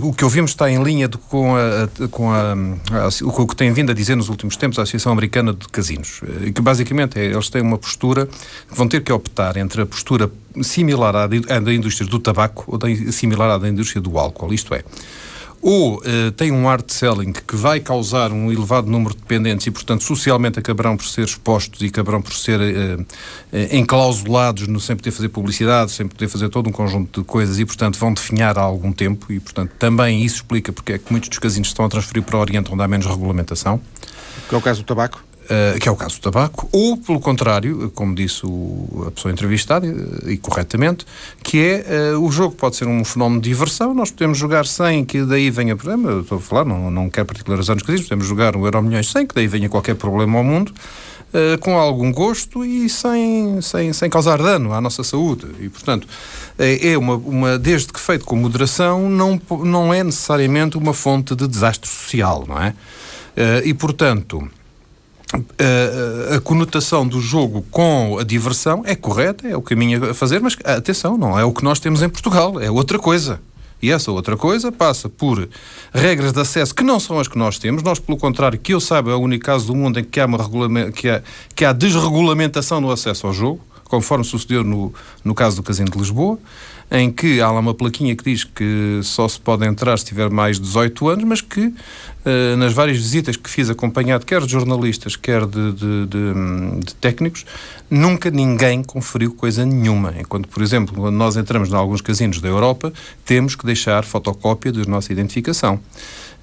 [0.00, 3.72] o que ouvimos está em linha de, com, a, com a, a, o que tem
[3.72, 7.24] vindo a dizer nos últimos tempos a Associação Americana de Casinos, uh, que basicamente é,
[7.26, 10.30] eles têm uma postura que vão ter que optar entre a postura
[10.62, 14.54] similar à, à da indústria do tabaco ou da, similar à da indústria do álcool,
[14.54, 14.84] isto é,
[15.66, 19.70] ou uh, tem um art selling que vai causar um elevado número de dependentes e,
[19.70, 23.06] portanto, socialmente acabarão por ser expostos e acabarão por ser uh, uh,
[23.72, 27.64] enclausulados no sem poder fazer publicidade, sem poder fazer todo um conjunto de coisas e,
[27.64, 31.30] portanto, vão definhar há algum tempo e, portanto, também isso explica porque é que muitos
[31.30, 33.80] dos casinos estão a transferir para o Oriente onde há menos regulamentação.
[34.46, 35.24] Que é o caso do tabaco?
[35.44, 39.30] Uh, que é o caso do tabaco, ou, pelo contrário, como disse o, a pessoa
[39.30, 41.04] entrevistada, e, e corretamente,
[41.42, 45.04] que é uh, o jogo pode ser um fenómeno de diversão, nós podemos jogar sem
[45.04, 48.26] que daí venha problema, eu estou a falar, não, não quero particularizar nos casinos, podemos
[48.26, 50.72] jogar um euro milhões sem que daí venha qualquer problema ao mundo,
[51.34, 55.44] uh, com algum gosto e sem, sem, sem causar dano à nossa saúde.
[55.60, 56.08] E, portanto,
[56.58, 61.46] é uma, uma, desde que feito com moderação, não, não é necessariamente uma fonte de
[61.46, 62.72] desastre social, não é?
[63.62, 64.48] e, portanto
[65.58, 70.40] a, a, conotação do jogo com a diversão é correta, é o caminho a fazer,
[70.40, 73.40] mas atenção, não é o que nós temos em Portugal, é outra coisa.
[73.82, 75.46] E essa outra coisa passa por
[75.92, 77.82] regras de acesso que não são as que nós temos.
[77.82, 80.24] Nós, pelo contrário, que eu saiba, é o único caso do mundo em que há,
[80.24, 81.22] uma que há,
[81.54, 85.98] que há desregulamentação no acesso ao jogo, conforme sucedeu no, no caso do Casino de
[85.98, 86.38] Lisboa
[86.94, 90.30] em que há lá uma plaquinha que diz que só se pode entrar se tiver
[90.30, 94.52] mais de 18 anos, mas que uh, nas várias visitas que fiz acompanhado, quer de
[94.52, 97.44] jornalistas, quer de, de, de, de, técnicos,
[97.90, 100.14] nunca ninguém conferiu coisa nenhuma.
[100.16, 102.92] Enquanto, por exemplo, quando nós entramos em alguns casinos da Europa,
[103.24, 105.80] temos que deixar fotocópia da nossa identificação.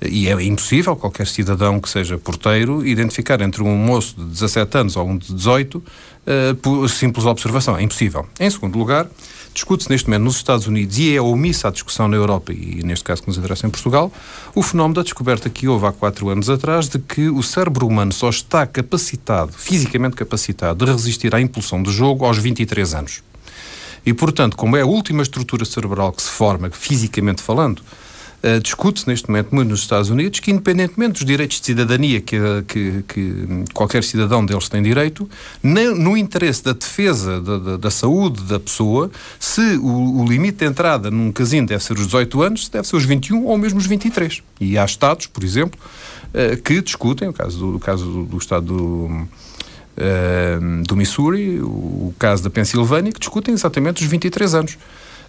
[0.04, 4.96] E é impossível qualquer cidadão que seja porteiro identificar entre um moço de 17 anos
[4.96, 5.84] ou um de 18 uh,
[6.26, 7.78] eh, por simples observação.
[7.78, 8.28] É impossível.
[8.40, 9.08] Em segundo lugar,
[9.54, 13.04] Discute-se neste momento nos Estados Unidos e é omissa a discussão na Europa e, neste
[13.04, 14.12] caso, que nos interessa em Portugal,
[14.56, 18.14] o fenómeno da descoberta que houve há quatro anos atrás de que o cérebro humano
[18.14, 23.22] só está capacitado, fisicamente capacitado, de resistir à impulsão do jogo aos 23 anos.
[24.06, 27.82] E, portanto, como é a última estrutura cerebral que se forma, fisicamente falando,
[28.44, 32.38] Uh, Discute-se neste momento muito nos Estados Unidos que, independentemente dos direitos de cidadania que,
[32.68, 35.30] que, que qualquer cidadão deles tem direito,
[35.62, 40.66] no interesse da defesa da, da, da saúde da pessoa, se o, o, limite de
[40.66, 43.86] entrada num casino deve ser os 18 anos, deve ser os 21 ou mesmo os
[43.86, 44.42] 23.
[44.60, 45.80] E há Estados, por exemplo,
[46.34, 49.28] uh, que discutem, o caso do, o caso do Estado do.
[49.92, 54.78] Uh, do Missouri, o caso da Pensilvânia, que discutem exatamente os 23 anos.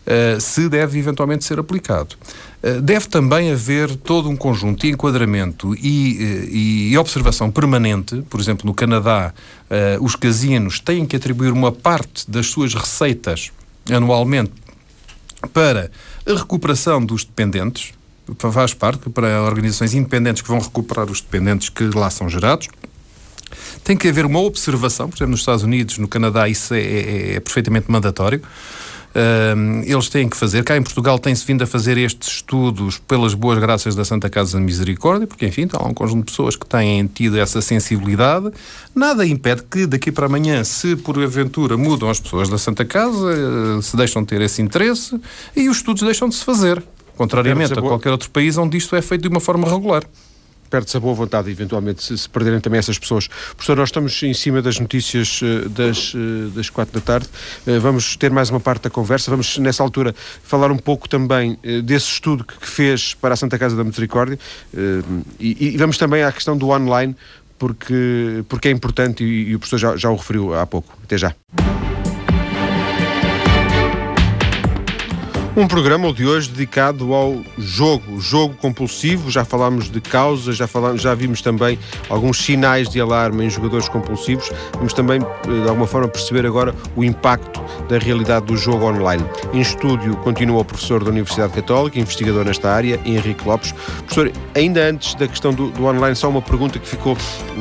[0.07, 2.17] Uh, se deve eventualmente ser aplicado.
[2.63, 8.23] Uh, deve também haver todo um conjunto de enquadramento e, uh, e observação permanente.
[8.31, 9.35] Por exemplo, no Canadá,
[10.01, 13.51] os casinos têm que atribuir uma parte das suas receitas
[13.91, 14.53] anualmente
[15.53, 15.91] para
[16.27, 17.95] a recuperação dos dependentes,
[18.53, 22.69] faz parte, para organizações independentes que vão recuperar os dependentes que lá são gerados.
[23.83, 27.35] Tem que haver uma observação, por exemplo, nos Estados Unidos, no Canadá, isso é, é,
[27.35, 28.43] é perfeitamente mandatório
[29.15, 30.65] uh, eles têm que fazer.
[30.65, 34.59] Cá em Portugal tem-se vindo a fazer estes estudos pelas boas graças da Santa Casa
[34.59, 38.51] da Misericórdia, porque, enfim, há um conjunto de pessoas que têm tido essa sensibilidade.
[38.95, 43.33] Nada impede que daqui para amanhã, se por aventura mudam as pessoas da Santa Casa,
[43.33, 45.19] eh, se deixam de ter esse interesse
[45.57, 46.83] e os estudos deixam de se fazer.
[47.17, 50.03] Contrariamente a qualquer outro país onde isto é feito de uma forma regular
[50.73, 53.29] perde-se a boa vontade, eventualmente, se, se, perderem também essas pessoas.
[53.29, 57.29] Professor, nós estamos em cima das notícias eh, das, eh, das quatro da tarde.
[57.67, 59.31] Eh, vamos ter mais uma parte da conversa.
[59.31, 63.77] Vamos, nessa altura, falar um pouco também desse estudo que fez para a Santa Casa
[63.77, 64.39] da Misericórdia
[65.39, 67.15] e, e vamos também à questão do online,
[67.59, 70.97] porque, porque é importante e, e o professor já, já o referiu há pouco.
[71.05, 71.35] Até já.
[75.55, 79.31] Um programa de hoje dedicado ao jogo, jogo compulsivo.
[79.31, 83.87] Já falámos de causas, já, falámos, já vimos também alguns sinais de alarme em jogadores
[83.87, 84.51] compulsivos.
[84.73, 89.23] Vamos também, eh, de alguma forma, perceber agora o impacto da realidade do jogo online.
[89.53, 93.73] Em estúdio continua o professor da Universidade Católica, investigador nesta área, Henrique Lopes.
[94.07, 97.15] Professor, ainda antes da questão do, do online, só uma pergunta que ficou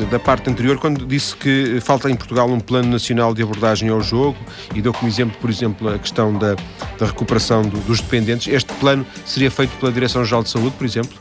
[0.10, 4.02] da parte anterior, quando disse que falta em Portugal um plano nacional de abordagem ao
[4.02, 4.38] jogo
[4.74, 6.56] e deu como exemplo, por exemplo, a questão da,
[6.98, 8.52] da recuperação do dos dependentes.
[8.52, 11.18] Este plano seria feito pela Direção-Geral de Saúde, por exemplo?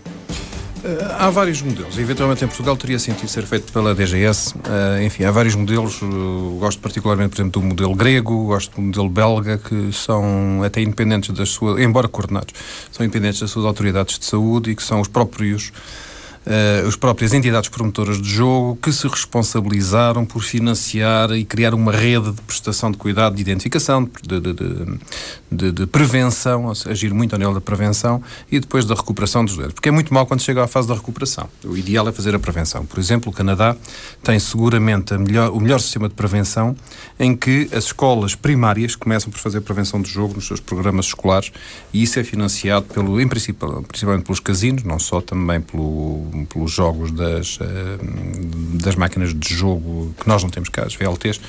[0.83, 1.99] Eh, há vários modelos.
[1.99, 4.55] Eventualmente em Portugal teria sentido ser feito pela DGS.
[4.55, 6.01] Uh, enfim, há vários modelos.
[6.01, 10.81] Uh, gosto particularmente, por exemplo, do modelo grego, gosto do modelo belga, que são até
[10.81, 12.55] independentes das suas, embora coordenados,
[12.91, 15.73] são independentes das suas autoridades de saúde e que são os próprios
[16.51, 21.93] uh, as próprias entidades promotoras de jogo que se responsabilizaram por financiar e criar uma
[21.93, 24.55] rede de prestação de cuidado, de identificação, de, de,
[25.51, 29.75] de, de prevenção, agir muito ao nível da prevenção e depois da recuperação dos doentes.
[29.75, 31.49] Porque é muito mal quando chega à fase da recuperação.
[31.65, 32.85] O ideal é fazer a prevenção.
[32.85, 33.77] Por exemplo, o Canadá
[34.23, 36.77] tem seguramente melhor, o melhor sistema de prevenção
[37.19, 41.53] em que as escolas primárias começam por fazer prevenção de jogo nos seus programas escolares
[41.93, 46.73] e isso é financiado pelo, em princípio, principalmente pelos casinos, não só também pelo pelos
[46.73, 47.99] jogos das, eh,
[48.83, 51.41] das máquinas de jogo que nós não temos cá, as VLTs.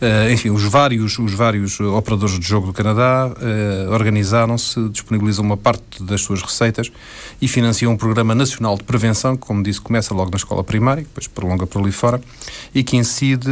[0.00, 5.56] Eh, enfim, os vários, os vários operadores de jogo do Canadá eh, organizaram-se, disponibilizam uma
[5.56, 6.90] parte das suas receitas
[7.40, 11.02] e financiam um programa nacional de prevenção, que, como disse, começa logo na escola primária,
[11.02, 12.20] depois prolonga por ali fora,
[12.74, 13.50] e que incide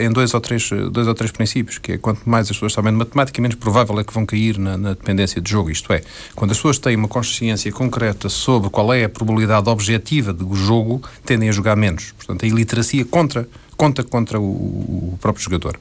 [0.00, 2.92] em dois ou, três, dois ou três princípios, que é quanto mais as pessoas sabem
[2.92, 5.70] de matemática, menos provável é que vão cair na, na dependência de jogo.
[5.70, 6.02] Isto é,
[6.34, 11.02] quando as pessoas têm uma consciência concreta sobre qual é a probabilidade objetiva do jogo
[11.24, 12.12] tendem a jogar menos.
[12.12, 15.76] Portanto, a iliteracia contra, conta contra o, o próprio jogador.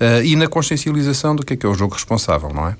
[0.00, 2.76] Uh, e na consciencialização do que é que é o jogo responsável, não é?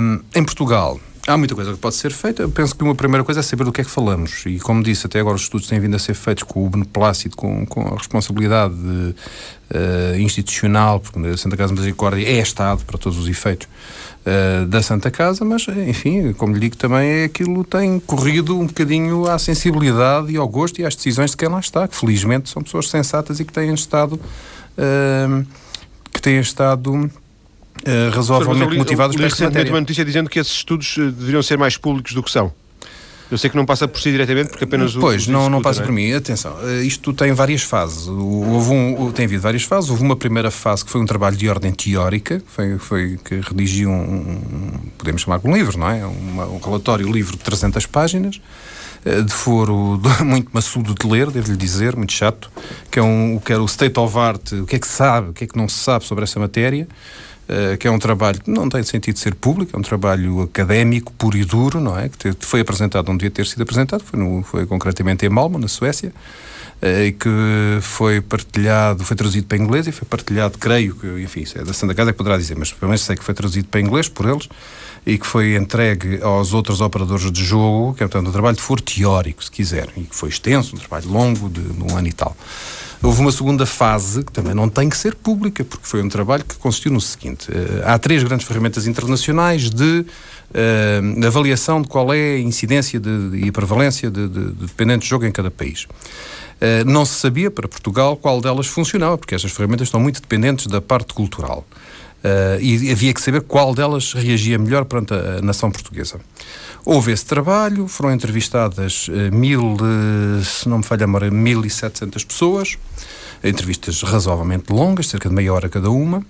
[0.00, 2.42] Um, em Portugal, Há muita coisa que pode ser feita.
[2.42, 4.44] Eu penso que uma primeira coisa é saber do que é que falamos.
[4.46, 7.36] E, como disse, até agora os estudos têm vindo a ser feitos com o beneplácito,
[7.36, 9.14] com, com a responsabilidade de,
[9.70, 13.68] uh, institucional, porque a Santa Casa Misericórdia é Estado para todos os efeitos
[14.26, 18.66] uh, da Santa Casa, mas, enfim, como lhe digo, também é aquilo tem corrido um
[18.66, 22.48] bocadinho à sensibilidade e ao gosto e às decisões de quem lá está, que felizmente
[22.48, 24.20] são pessoas sensatas e que têm estado.
[24.78, 25.46] Uh,
[26.12, 27.10] que têm estado uh,
[28.12, 29.72] razoavelmente motivados para esta matéria.
[29.72, 32.52] uma notícia dizendo que esses estudos deveriam ser mais públicos do que são.
[33.30, 35.00] Eu sei que não passa por si diretamente, porque apenas o.
[35.00, 35.86] Pois, não, não passa não é?
[35.86, 36.12] por mim.
[36.12, 38.08] Atenção, eh, isto tem várias fases.
[38.08, 39.88] Houve um, tem havido várias fases.
[39.90, 43.90] Houve uma primeira fase que foi um trabalho de ordem teórica, foi, foi que redigiu
[43.90, 46.04] um, um podemos chamar de um livro, não é?
[46.04, 48.40] um relatório, um livro de 300 páginas,
[49.04, 52.50] de foro muito maçudo de ler, devo-lhe dizer, muito chato,
[52.90, 55.30] que é um, que era o state of art, o que é que se sabe,
[55.30, 56.86] o que é que não se sabe sobre essa matéria.
[57.52, 61.12] Eh, que é um trabalho que não tem sentido ser público, é um trabalho académico,
[61.14, 62.08] puro e duro, não é?
[62.08, 65.66] Que foi apresentado, não devia ter sido apresentado, foi, no, foi concretamente em Malmo, na
[65.66, 66.12] Suécia,
[66.80, 67.28] eh, e que
[67.82, 71.92] foi partilhado, foi traduzido para inglês e foi partilhado, creio que, enfim, é da Santa
[71.92, 74.48] Casa que poderá dizer, mas pelo menos sei que foi traduzido para inglês por eles
[75.04, 78.62] e que foi entregue aos outros operadores de jogo, que é, portanto, um trabalho de
[78.62, 82.06] foro teórico, se quiserem, e que foi extenso, um trabalho longo, de, de um ano
[82.06, 82.36] e tal.
[83.02, 86.44] Houve uma segunda fase, que também não tem que ser pública, porque foi um trabalho
[86.44, 87.54] que consistiu no seguinte: uh,
[87.86, 93.48] há três grandes ferramentas internacionais de uh, avaliação de qual é a incidência de, e
[93.48, 95.84] a prevalência de, de, de dependente de jogo em cada país.
[95.84, 100.66] Uh, não se sabia para Portugal qual delas funcionava, porque estas ferramentas estão muito dependentes
[100.66, 101.66] da parte cultural.
[102.22, 106.20] Uh, e havia que saber qual delas reagia melhor perante a, a nação portuguesa.
[106.84, 112.26] Houve esse trabalho, foram entrevistadas uh, mil, uh, se não me falha a memória, 1.700
[112.26, 112.78] pessoas,
[113.42, 116.22] entrevistas razoavelmente longas, cerca de meia hora cada uma.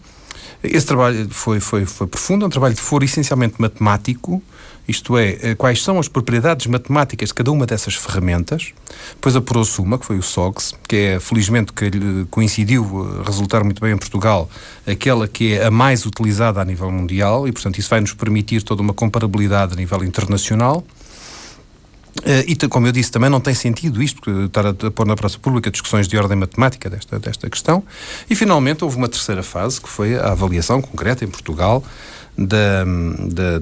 [0.63, 4.43] Esse trabalho foi, foi, foi profundo, é um trabalho que foi essencialmente matemático,
[4.91, 8.73] isto é, eh, quais são as propriedades matemáticas de cada uma dessas ferramentas.
[9.13, 11.91] Depois apurou-se uma, que foi o SOGS, que é, felizmente, que
[12.31, 14.51] coincidiu eh, resultar muito bem em Portugal,
[14.87, 18.63] aquela que é a mais utilizada a nível mundial, e, portanto, isso vai nos permitir
[18.63, 20.85] toda uma comparabilidade a nível internacional.
[22.19, 25.15] Uh, e, como eu disse, também não tem sentido isto, estar a, a pôr na
[25.15, 27.85] praça pública discussões de ordem matemática desta, desta questão.
[28.29, 31.85] E, finalmente, houve uma terceira fase, que foi a avaliação concreta em Portugal
[32.37, 32.85] da,
[33.29, 33.59] da,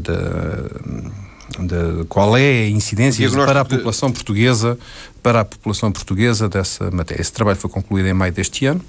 [1.58, 4.78] da, qual é a incidência para a população portuguesa
[5.22, 7.20] para a população portuguesa dessa matéria.
[7.20, 8.80] Esse trabalho foi concluído em maio deste ano.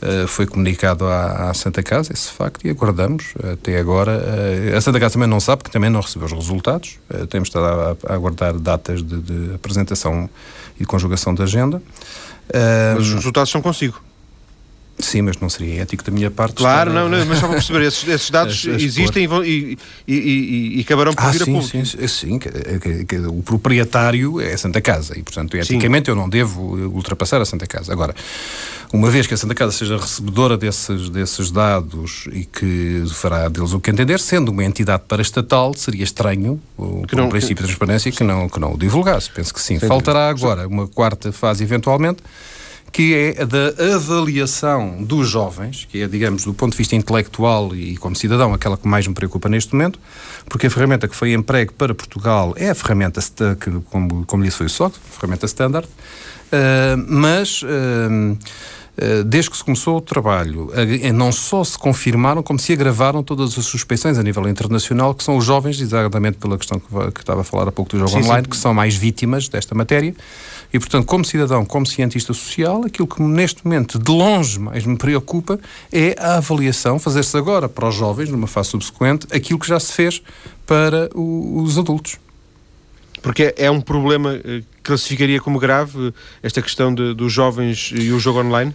[0.00, 4.22] Uh, foi comunicado à, à, Santa Casa esse facto e aguardamos até agora.
[4.72, 6.98] Uh, a Santa Casa também não sabe, porque também não recebeu os resultados.
[7.10, 10.30] Uh, temos estado a, a aguardar datas de, de, apresentação
[10.76, 11.82] e de conjugação da agenda.
[12.96, 14.00] Mas os resultados são consigo.
[14.98, 16.54] Sim, mas não seria ético da minha parte.
[16.54, 20.76] Claro, não, não, mas só para perceber, esses, esses dados existem e, vão, e, e,
[20.76, 21.86] e, acabarão por ah, vir sim, a público.
[21.86, 26.10] Sim, sim que, que, que, o proprietário é a Santa Casa e, portanto, eticamente sim.
[26.10, 27.92] eu não devo ultrapassar a Santa Casa.
[27.92, 28.12] Agora,
[28.92, 33.72] uma vez que a Santa Casa seja recebedora desses, desses dados e que fará deles
[33.72, 38.24] o que entender, sendo uma entidade paraestatal, seria estranho, o, um princípio de transparência, que
[38.24, 39.30] não, que não o divulgasse.
[39.30, 39.78] Penso que sim.
[39.78, 42.20] Faltará agora uma quarta fase, eventualmente
[42.92, 47.96] que é da avaliação dos jovens, que é, digamos, do ponto de vista intelectual e
[47.96, 49.98] como cidadão, aquela que mais me preocupa neste momento,
[50.48, 53.20] porque a ferramenta que foi emprego para Portugal é a ferramenta,
[53.60, 57.62] que, como, como lhe foi o SOC, ferramenta standard, uh, mas.
[57.62, 58.36] Uh,
[59.26, 60.72] desde que se começou o trabalho,
[61.14, 65.36] não só se confirmaram, como se agravaram todas as suspeições a nível internacional, que são
[65.36, 68.18] os jovens, exatamente pela questão que, que estava a falar há pouco do jogo sim,
[68.18, 68.50] online, sim.
[68.50, 70.12] que são mais vítimas desta matéria.
[70.72, 74.96] E, portanto, como cidadão, como cientista social, aquilo que neste momento, de longe, mais me
[74.96, 75.58] preocupa
[75.90, 79.92] é a avaliação, fazer-se agora para os jovens, numa fase subsequente, aquilo que já se
[79.92, 80.22] fez
[80.66, 82.18] para o, os adultos.
[83.22, 88.12] Porque é um problema que eh, classificaria como grave esta questão de, dos jovens e
[88.12, 88.74] o jogo online?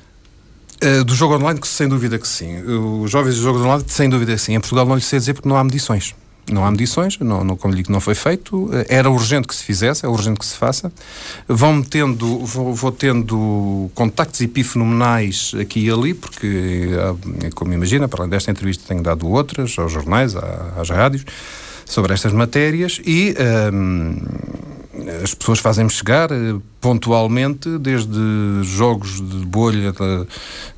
[0.83, 2.61] Uh, do jogo online, sem dúvida que sim.
[2.61, 4.55] Os jovens do jogo online, sem dúvida que sim.
[4.55, 6.13] Em Portugal não lhe sei dizer porque não há medições.
[6.53, 8.69] Não há medições, não, não, como lhe digo, não foi feito.
[8.87, 10.91] Era urgente que se fizesse, é urgente que se faça.
[11.47, 18.21] Vão tendo, vou, vou tendo contactos epifenomenais aqui e ali, porque, ah, como imagina, para
[18.21, 21.25] além desta entrevista, tenho dado outras aos jornais, às rádios,
[21.85, 23.35] sobre estas matérias e.
[23.73, 24.17] Um,
[25.23, 28.11] as pessoas fazem-me chegar uh, pontualmente, desde
[28.61, 30.27] jogos de bolha de,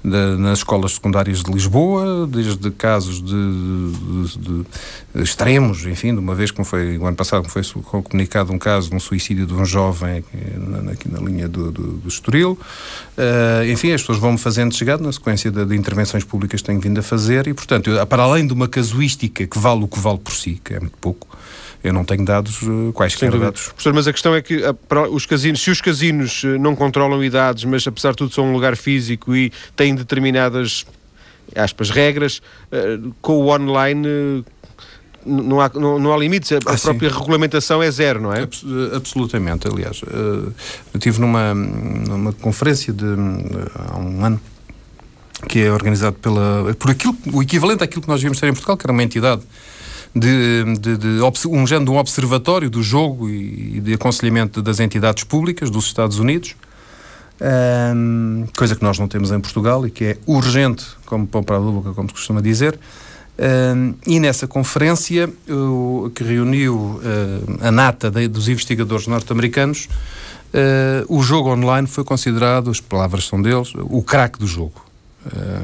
[0.03, 4.66] de, nas escolas secundárias de Lisboa, desde casos de, de,
[5.22, 8.89] extremos, enfim, de uma vez como foi o ano passado, como foi comunicado um caso
[8.89, 12.57] de um suicídio de um jovem aqui na, na linha do, do, do Estoril.
[13.18, 16.80] Uh, enfim, as pessoas vão-me fazendo chegar na sequência de, de, intervenções públicas que tenho
[16.80, 19.99] vindo a fazer e, portanto, eu, para além de uma casuística que vale o que
[19.99, 21.28] vale por si, que é muito pouco,
[21.86, 23.68] eu não tenho dados, eh, quaisquer dados.
[23.68, 24.60] Professor, mas a questão é que
[25.12, 28.54] os casinos, se os casinos eh, não controlam idades, mas apesar de tudo são um
[28.54, 30.86] lugar físico e têm determinadas
[31.56, 34.44] aspas, regras, eh, com o online
[35.24, 37.18] não há, não, não há limites, a, ah, própria sim.
[37.18, 38.48] regulamentação é zero, não é?
[38.96, 40.02] absolutamente, aliás.
[40.08, 40.54] Eu
[40.94, 43.06] estive numa, numa conferência de
[43.76, 44.40] há um ano
[45.50, 48.78] que é organizado pela, por aquilo, o equivalente àquilo que nós devíamos ter em Portugal,
[48.78, 49.42] que era uma entidade
[50.16, 55.70] de, de, de, um de um observatório do jogo e de aconselhamento das entidades públicas
[55.70, 56.55] dos Estados Unidos,
[57.93, 61.57] um, coisa que nós não temos em Portugal e que é urgente, como pão para
[61.57, 62.80] a boca, como se costuma dizer.
[63.38, 69.89] Um, e nessa conferência, uh, que reuniu uh, a nata de, dos investigadores norte-americanos,
[70.53, 74.86] uh, o jogo online foi considerado, as palavras são deles, o craque do jogo.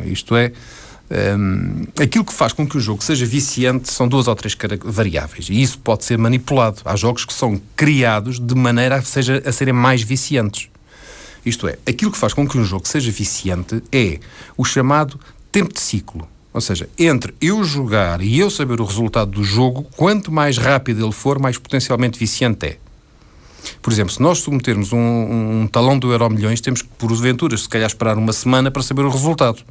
[0.06, 0.52] isto é,
[1.12, 4.56] um, aquilo que faz com que o jogo seja viciante são duas ou três
[4.86, 6.82] variáveis e isso pode ser manipulado.
[6.86, 10.70] Há jogos que são criados de maneira a, seja, a serem mais viciantes.
[11.46, 14.20] Isto é, aquilo que faz com que um jogo seja viciante é
[14.56, 15.20] o chamado
[15.52, 16.28] tempo de ciclo.
[16.54, 21.04] Ou seja, entre eu jogar e eu saber o resultado do jogo, quanto mais rápido
[21.04, 22.78] ele for, mais potencialmente viciante é.
[23.82, 24.98] Por exemplo, se nós submetermos um,
[25.62, 28.82] um, talão do Euro Milhões, temos que, por aventuras, se calhar esperar uma semana para
[28.82, 29.64] saber o resultado.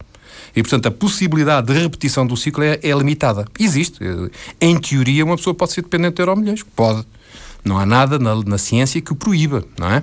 [0.55, 3.47] E, portanto, a possibilidade de repetição do ciclo é, é limitada.
[3.59, 3.99] Existe.
[4.61, 6.62] Em teoria, uma pessoa pode ser dependente de euro milhões.
[6.62, 7.07] Pode.
[7.64, 10.03] Não há nada na, na, ciência que o proíba, não é?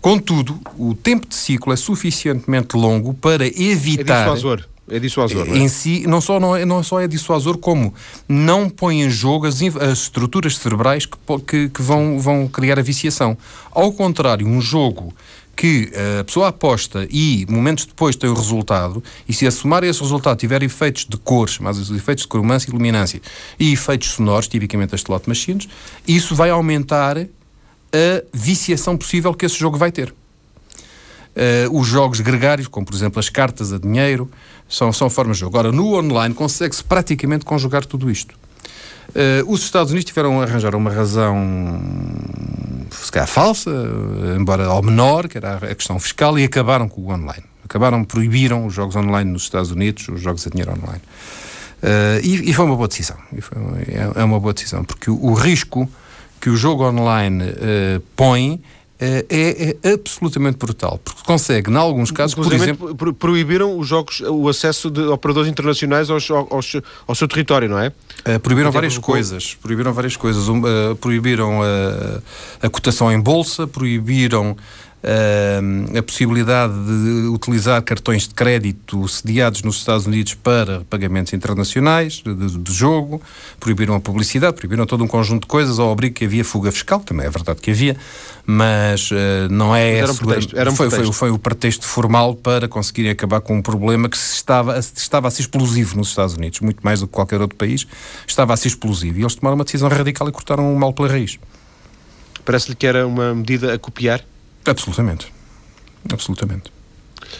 [0.00, 4.28] Contudo, o tempo de ciclo é suficientemente longo para evitar...
[4.28, 4.64] É dissuasor.
[4.88, 5.58] É dissuasor, não é?
[5.58, 7.92] Em si, não só, não, é, não só é dissuasor, como
[8.28, 11.16] não põe em jogo as, as estruturas cerebrais que,
[11.46, 13.36] que, que, vão, vão criar a viciação.
[13.72, 15.12] Ao contrário, um jogo
[15.56, 19.84] que eh, a pessoa aposta e momentos depois tem o resultado, e se a somar
[19.84, 23.20] esse resultado tiver efeitos de cores, mas os efeitos de cromância e iluminância,
[23.58, 25.68] e efeitos sonoros, tipicamente as slot machines,
[26.06, 30.12] isso vai aumentar a viciação possível que esse jogo vai ter.
[31.34, 34.30] Uh, os jogos gregários, como por exemplo as cartas a dinheiro,
[34.68, 35.56] são, são formas de jogo.
[35.56, 38.36] Agora, no online consegue-se praticamente conjugar tudo isto.
[39.10, 41.80] Uh, os Estados Unidos tiveram a arranjar uma razão
[42.90, 43.70] se calhar falsa,
[44.38, 47.44] embora ao menor, que era a questão fiscal, e acabaram com o online.
[47.64, 51.02] Acabaram, proibiram os jogos online nos Estados Unidos, os jogos a dinheiro online.
[51.82, 53.16] Uh, e, e, foi uma boa decisão.
[53.88, 55.88] É, é, uma boa decisão, porque o, o risco
[56.40, 58.62] que o jogo online uh, põe
[59.04, 62.94] é, é, é, absolutamente brutal, porque consegue, em alguns casos, por exemplo...
[63.14, 66.76] proibiram os jogos, o acesso de operadores internacionais aos, aos,
[67.06, 67.88] ao seu território, não é?
[67.88, 74.56] Uh, proibiram várias coisas, proibiram várias coisas, uh, proibiram a, a cotação em bolsa, proibiram
[75.96, 82.58] a possibilidade de utilizar cartões de crédito sediados nos Estados Unidos para pagamentos internacionais de,
[82.58, 83.20] de, jogo,
[83.60, 87.00] proibiram a publicidade, proibiram todo um conjunto de coisas ao abrigo que havia fuga fiscal,
[87.00, 87.96] também é verdade que havia,
[88.46, 89.14] mas uh,
[89.50, 92.66] não é mas era um pretexto, era um foi, foi, foi, o pretexto formal para
[92.66, 96.80] conseguirem acabar com um problema que estava, estava a ser explosivo nos Estados Unidos, muito
[96.82, 97.86] mais do que qualquer outro país,
[98.26, 99.18] estava a ser explosivo.
[99.18, 101.38] E eles tomaram uma decisão radical e cortaram o mal pela raiz.
[102.44, 104.24] Parece-lhe que era uma medida a copiar?
[104.64, 105.32] Absolutamente.
[106.12, 106.72] Absolutamente.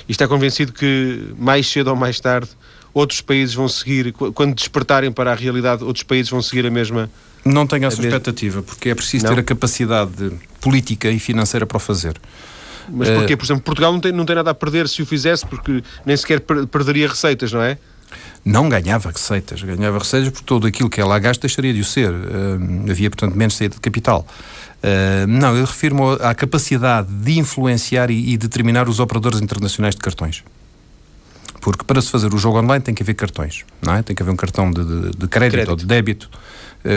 [0.09, 2.49] E está convencido que mais cedo ou mais tarde
[2.95, 7.11] outros países vão seguir, quando despertarem para a realidade, outros países vão seguir a mesma.
[7.45, 9.35] Não tenho essa expectativa, porque é preciso não?
[9.35, 12.15] ter a capacidade política e financeira para o fazer.
[12.89, 13.33] Mas porquê?
[13.33, 15.83] Eh, Por exemplo, Portugal não tem, não tem nada a perder se o fizesse, porque
[16.07, 17.77] nem sequer perderia receitas, não é?
[18.45, 19.63] Não ganhava receitas.
[19.63, 22.13] Ganhava receitas porque todo aquilo que ela gasta deixaria de o ser.
[22.13, 24.27] Uh, havia, portanto, menos saída de capital.
[24.85, 30.01] Uh, não, eu refiro-me à capacidade de influenciar e, e determinar os operadores internacionais de
[30.03, 30.45] cartões.
[31.63, 34.03] Porque para se fazer o jogo online tem que haver cartões, não é?
[34.03, 36.29] Tem que haver um cartão de, de, de crédito, crédito, ou de débito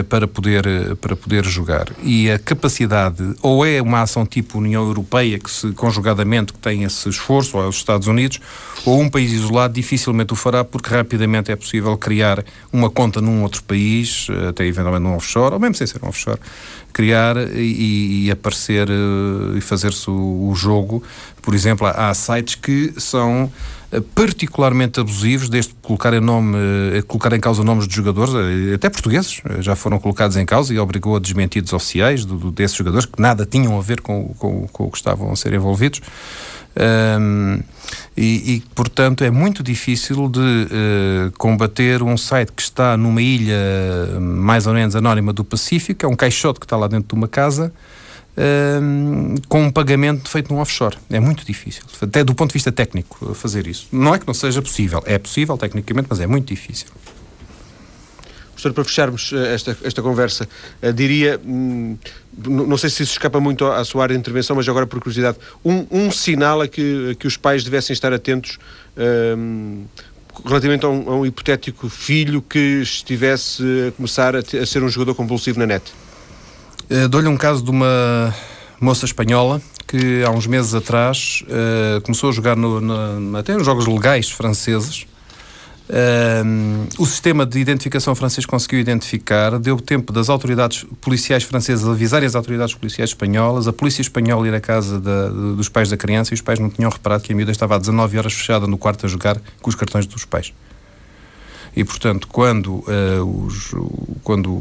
[0.09, 1.87] para, poder, uh, para poder jogar.
[2.03, 6.83] E a capacidade, ou é uma ação tipo União Europeia, que se conjugadamente que tem
[6.83, 8.39] esse esforço, ou é os Estados Unidos,
[8.85, 13.43] ou um país isolado dificilmente o fará, porque rapidamente é possível criar uma conta num
[13.43, 16.39] outro país, até eventualmente num offshore, ou mesmo sem ser um offshore,
[16.93, 18.87] criar e, e aparecer
[19.55, 21.03] e fazer-se o, o, jogo.
[21.41, 23.76] Por exemplo, há sites que são eh,
[24.13, 26.57] particularmente abusivos, desde colocar em, nome,
[26.93, 30.73] eh, colocar em causa nomes de jogadores, eh, até portugueses, já foram colocados em causa
[30.73, 34.67] e obrigou a desmentidos oficiais do, desses jogadores que nada tinham a ver com, com,
[34.67, 36.01] com o que estavam a ser envolvidos.
[37.19, 37.59] Um,
[38.15, 44.19] e, e, portanto, é muito difícil de uh, combater um site que está numa ilha
[44.19, 47.27] mais ou menos anónima do Pacífico, é um caixote que está lá dentro de uma
[47.27, 47.73] casa,
[49.47, 50.97] com um pagamento feito num offshore.
[51.09, 53.87] É muito difícil, até do ponto de vista técnico, fazer isso.
[53.91, 56.87] Não é que não seja possível, é possível tecnicamente, mas é muito difícil.
[58.51, 60.49] Professor, para fecharmos eh, esta, esta conversa,
[60.81, 61.95] uh, diria, hum,
[62.35, 65.37] não sei se isso escapa muito à sua área de intervenção, mas agora por curiosidade,
[65.63, 68.57] um, um sinal a que, a que os pais devessem estar atentos
[69.37, 69.85] hum,
[70.43, 74.89] relativamente a um, a um, hipotético filho que estivesse a começar a, a ser um
[74.89, 75.93] jogador compulsivo na net?
[76.89, 78.33] Uh, Dou-lhe um caso de uma
[78.79, 83.65] moça espanhola que há uns meses atrás uh, começou a jogar no, no, até nos
[83.65, 85.07] jogos legais franceses
[85.89, 92.27] um, o sistema de identificação francês conseguiu identificar, deu tempo das autoridades policiais francesas avisarem
[92.27, 96.33] as autoridades policiais espanholas, a polícia espanhola ir à casa da, dos pais da criança
[96.33, 98.77] e os pais não tinham reparado que a miúda estava há 19 horas fechada no
[98.77, 100.53] quarto a jogar com os cartões dos pais.
[101.77, 103.71] E, portanto, quando, uh, os,
[104.23, 104.51] quando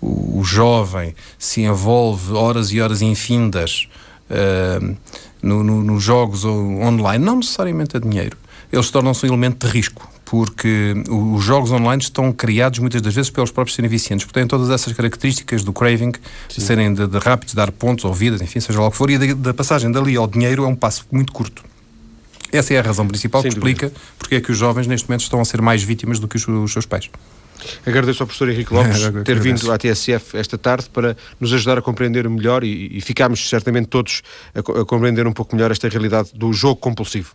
[0.00, 3.86] o, o, jovem se envolve horas e horas infindas
[4.30, 4.96] uh,
[5.42, 8.38] nos no, jogos online, não necessariamente a dinheiro,
[8.72, 13.30] eles tornam-se um elemento de risco porque os jogos online estão criados muitas das vezes
[13.30, 16.12] pelos próprios serem viciantes, porque têm todas essas características do craving,
[16.48, 19.10] de serem de, de rápidos, dar pontos ou vidas, enfim, seja lá o que for,
[19.10, 21.62] e da, passagem dali ao dinheiro é um passo muito curto.
[22.56, 23.86] Essa é a razão principal Sem que dúvida.
[23.86, 26.36] explica porque é que os jovens neste momento estão a ser mais vítimas do que
[26.36, 27.10] os, os seus pais.
[27.86, 31.82] Agradeço ao professor Henrique Lopes ter vindo à TSF esta tarde para nos ajudar a
[31.82, 34.22] compreender melhor e, e ficámos certamente todos
[34.54, 37.34] a, a compreender um pouco melhor esta realidade do jogo compulsivo.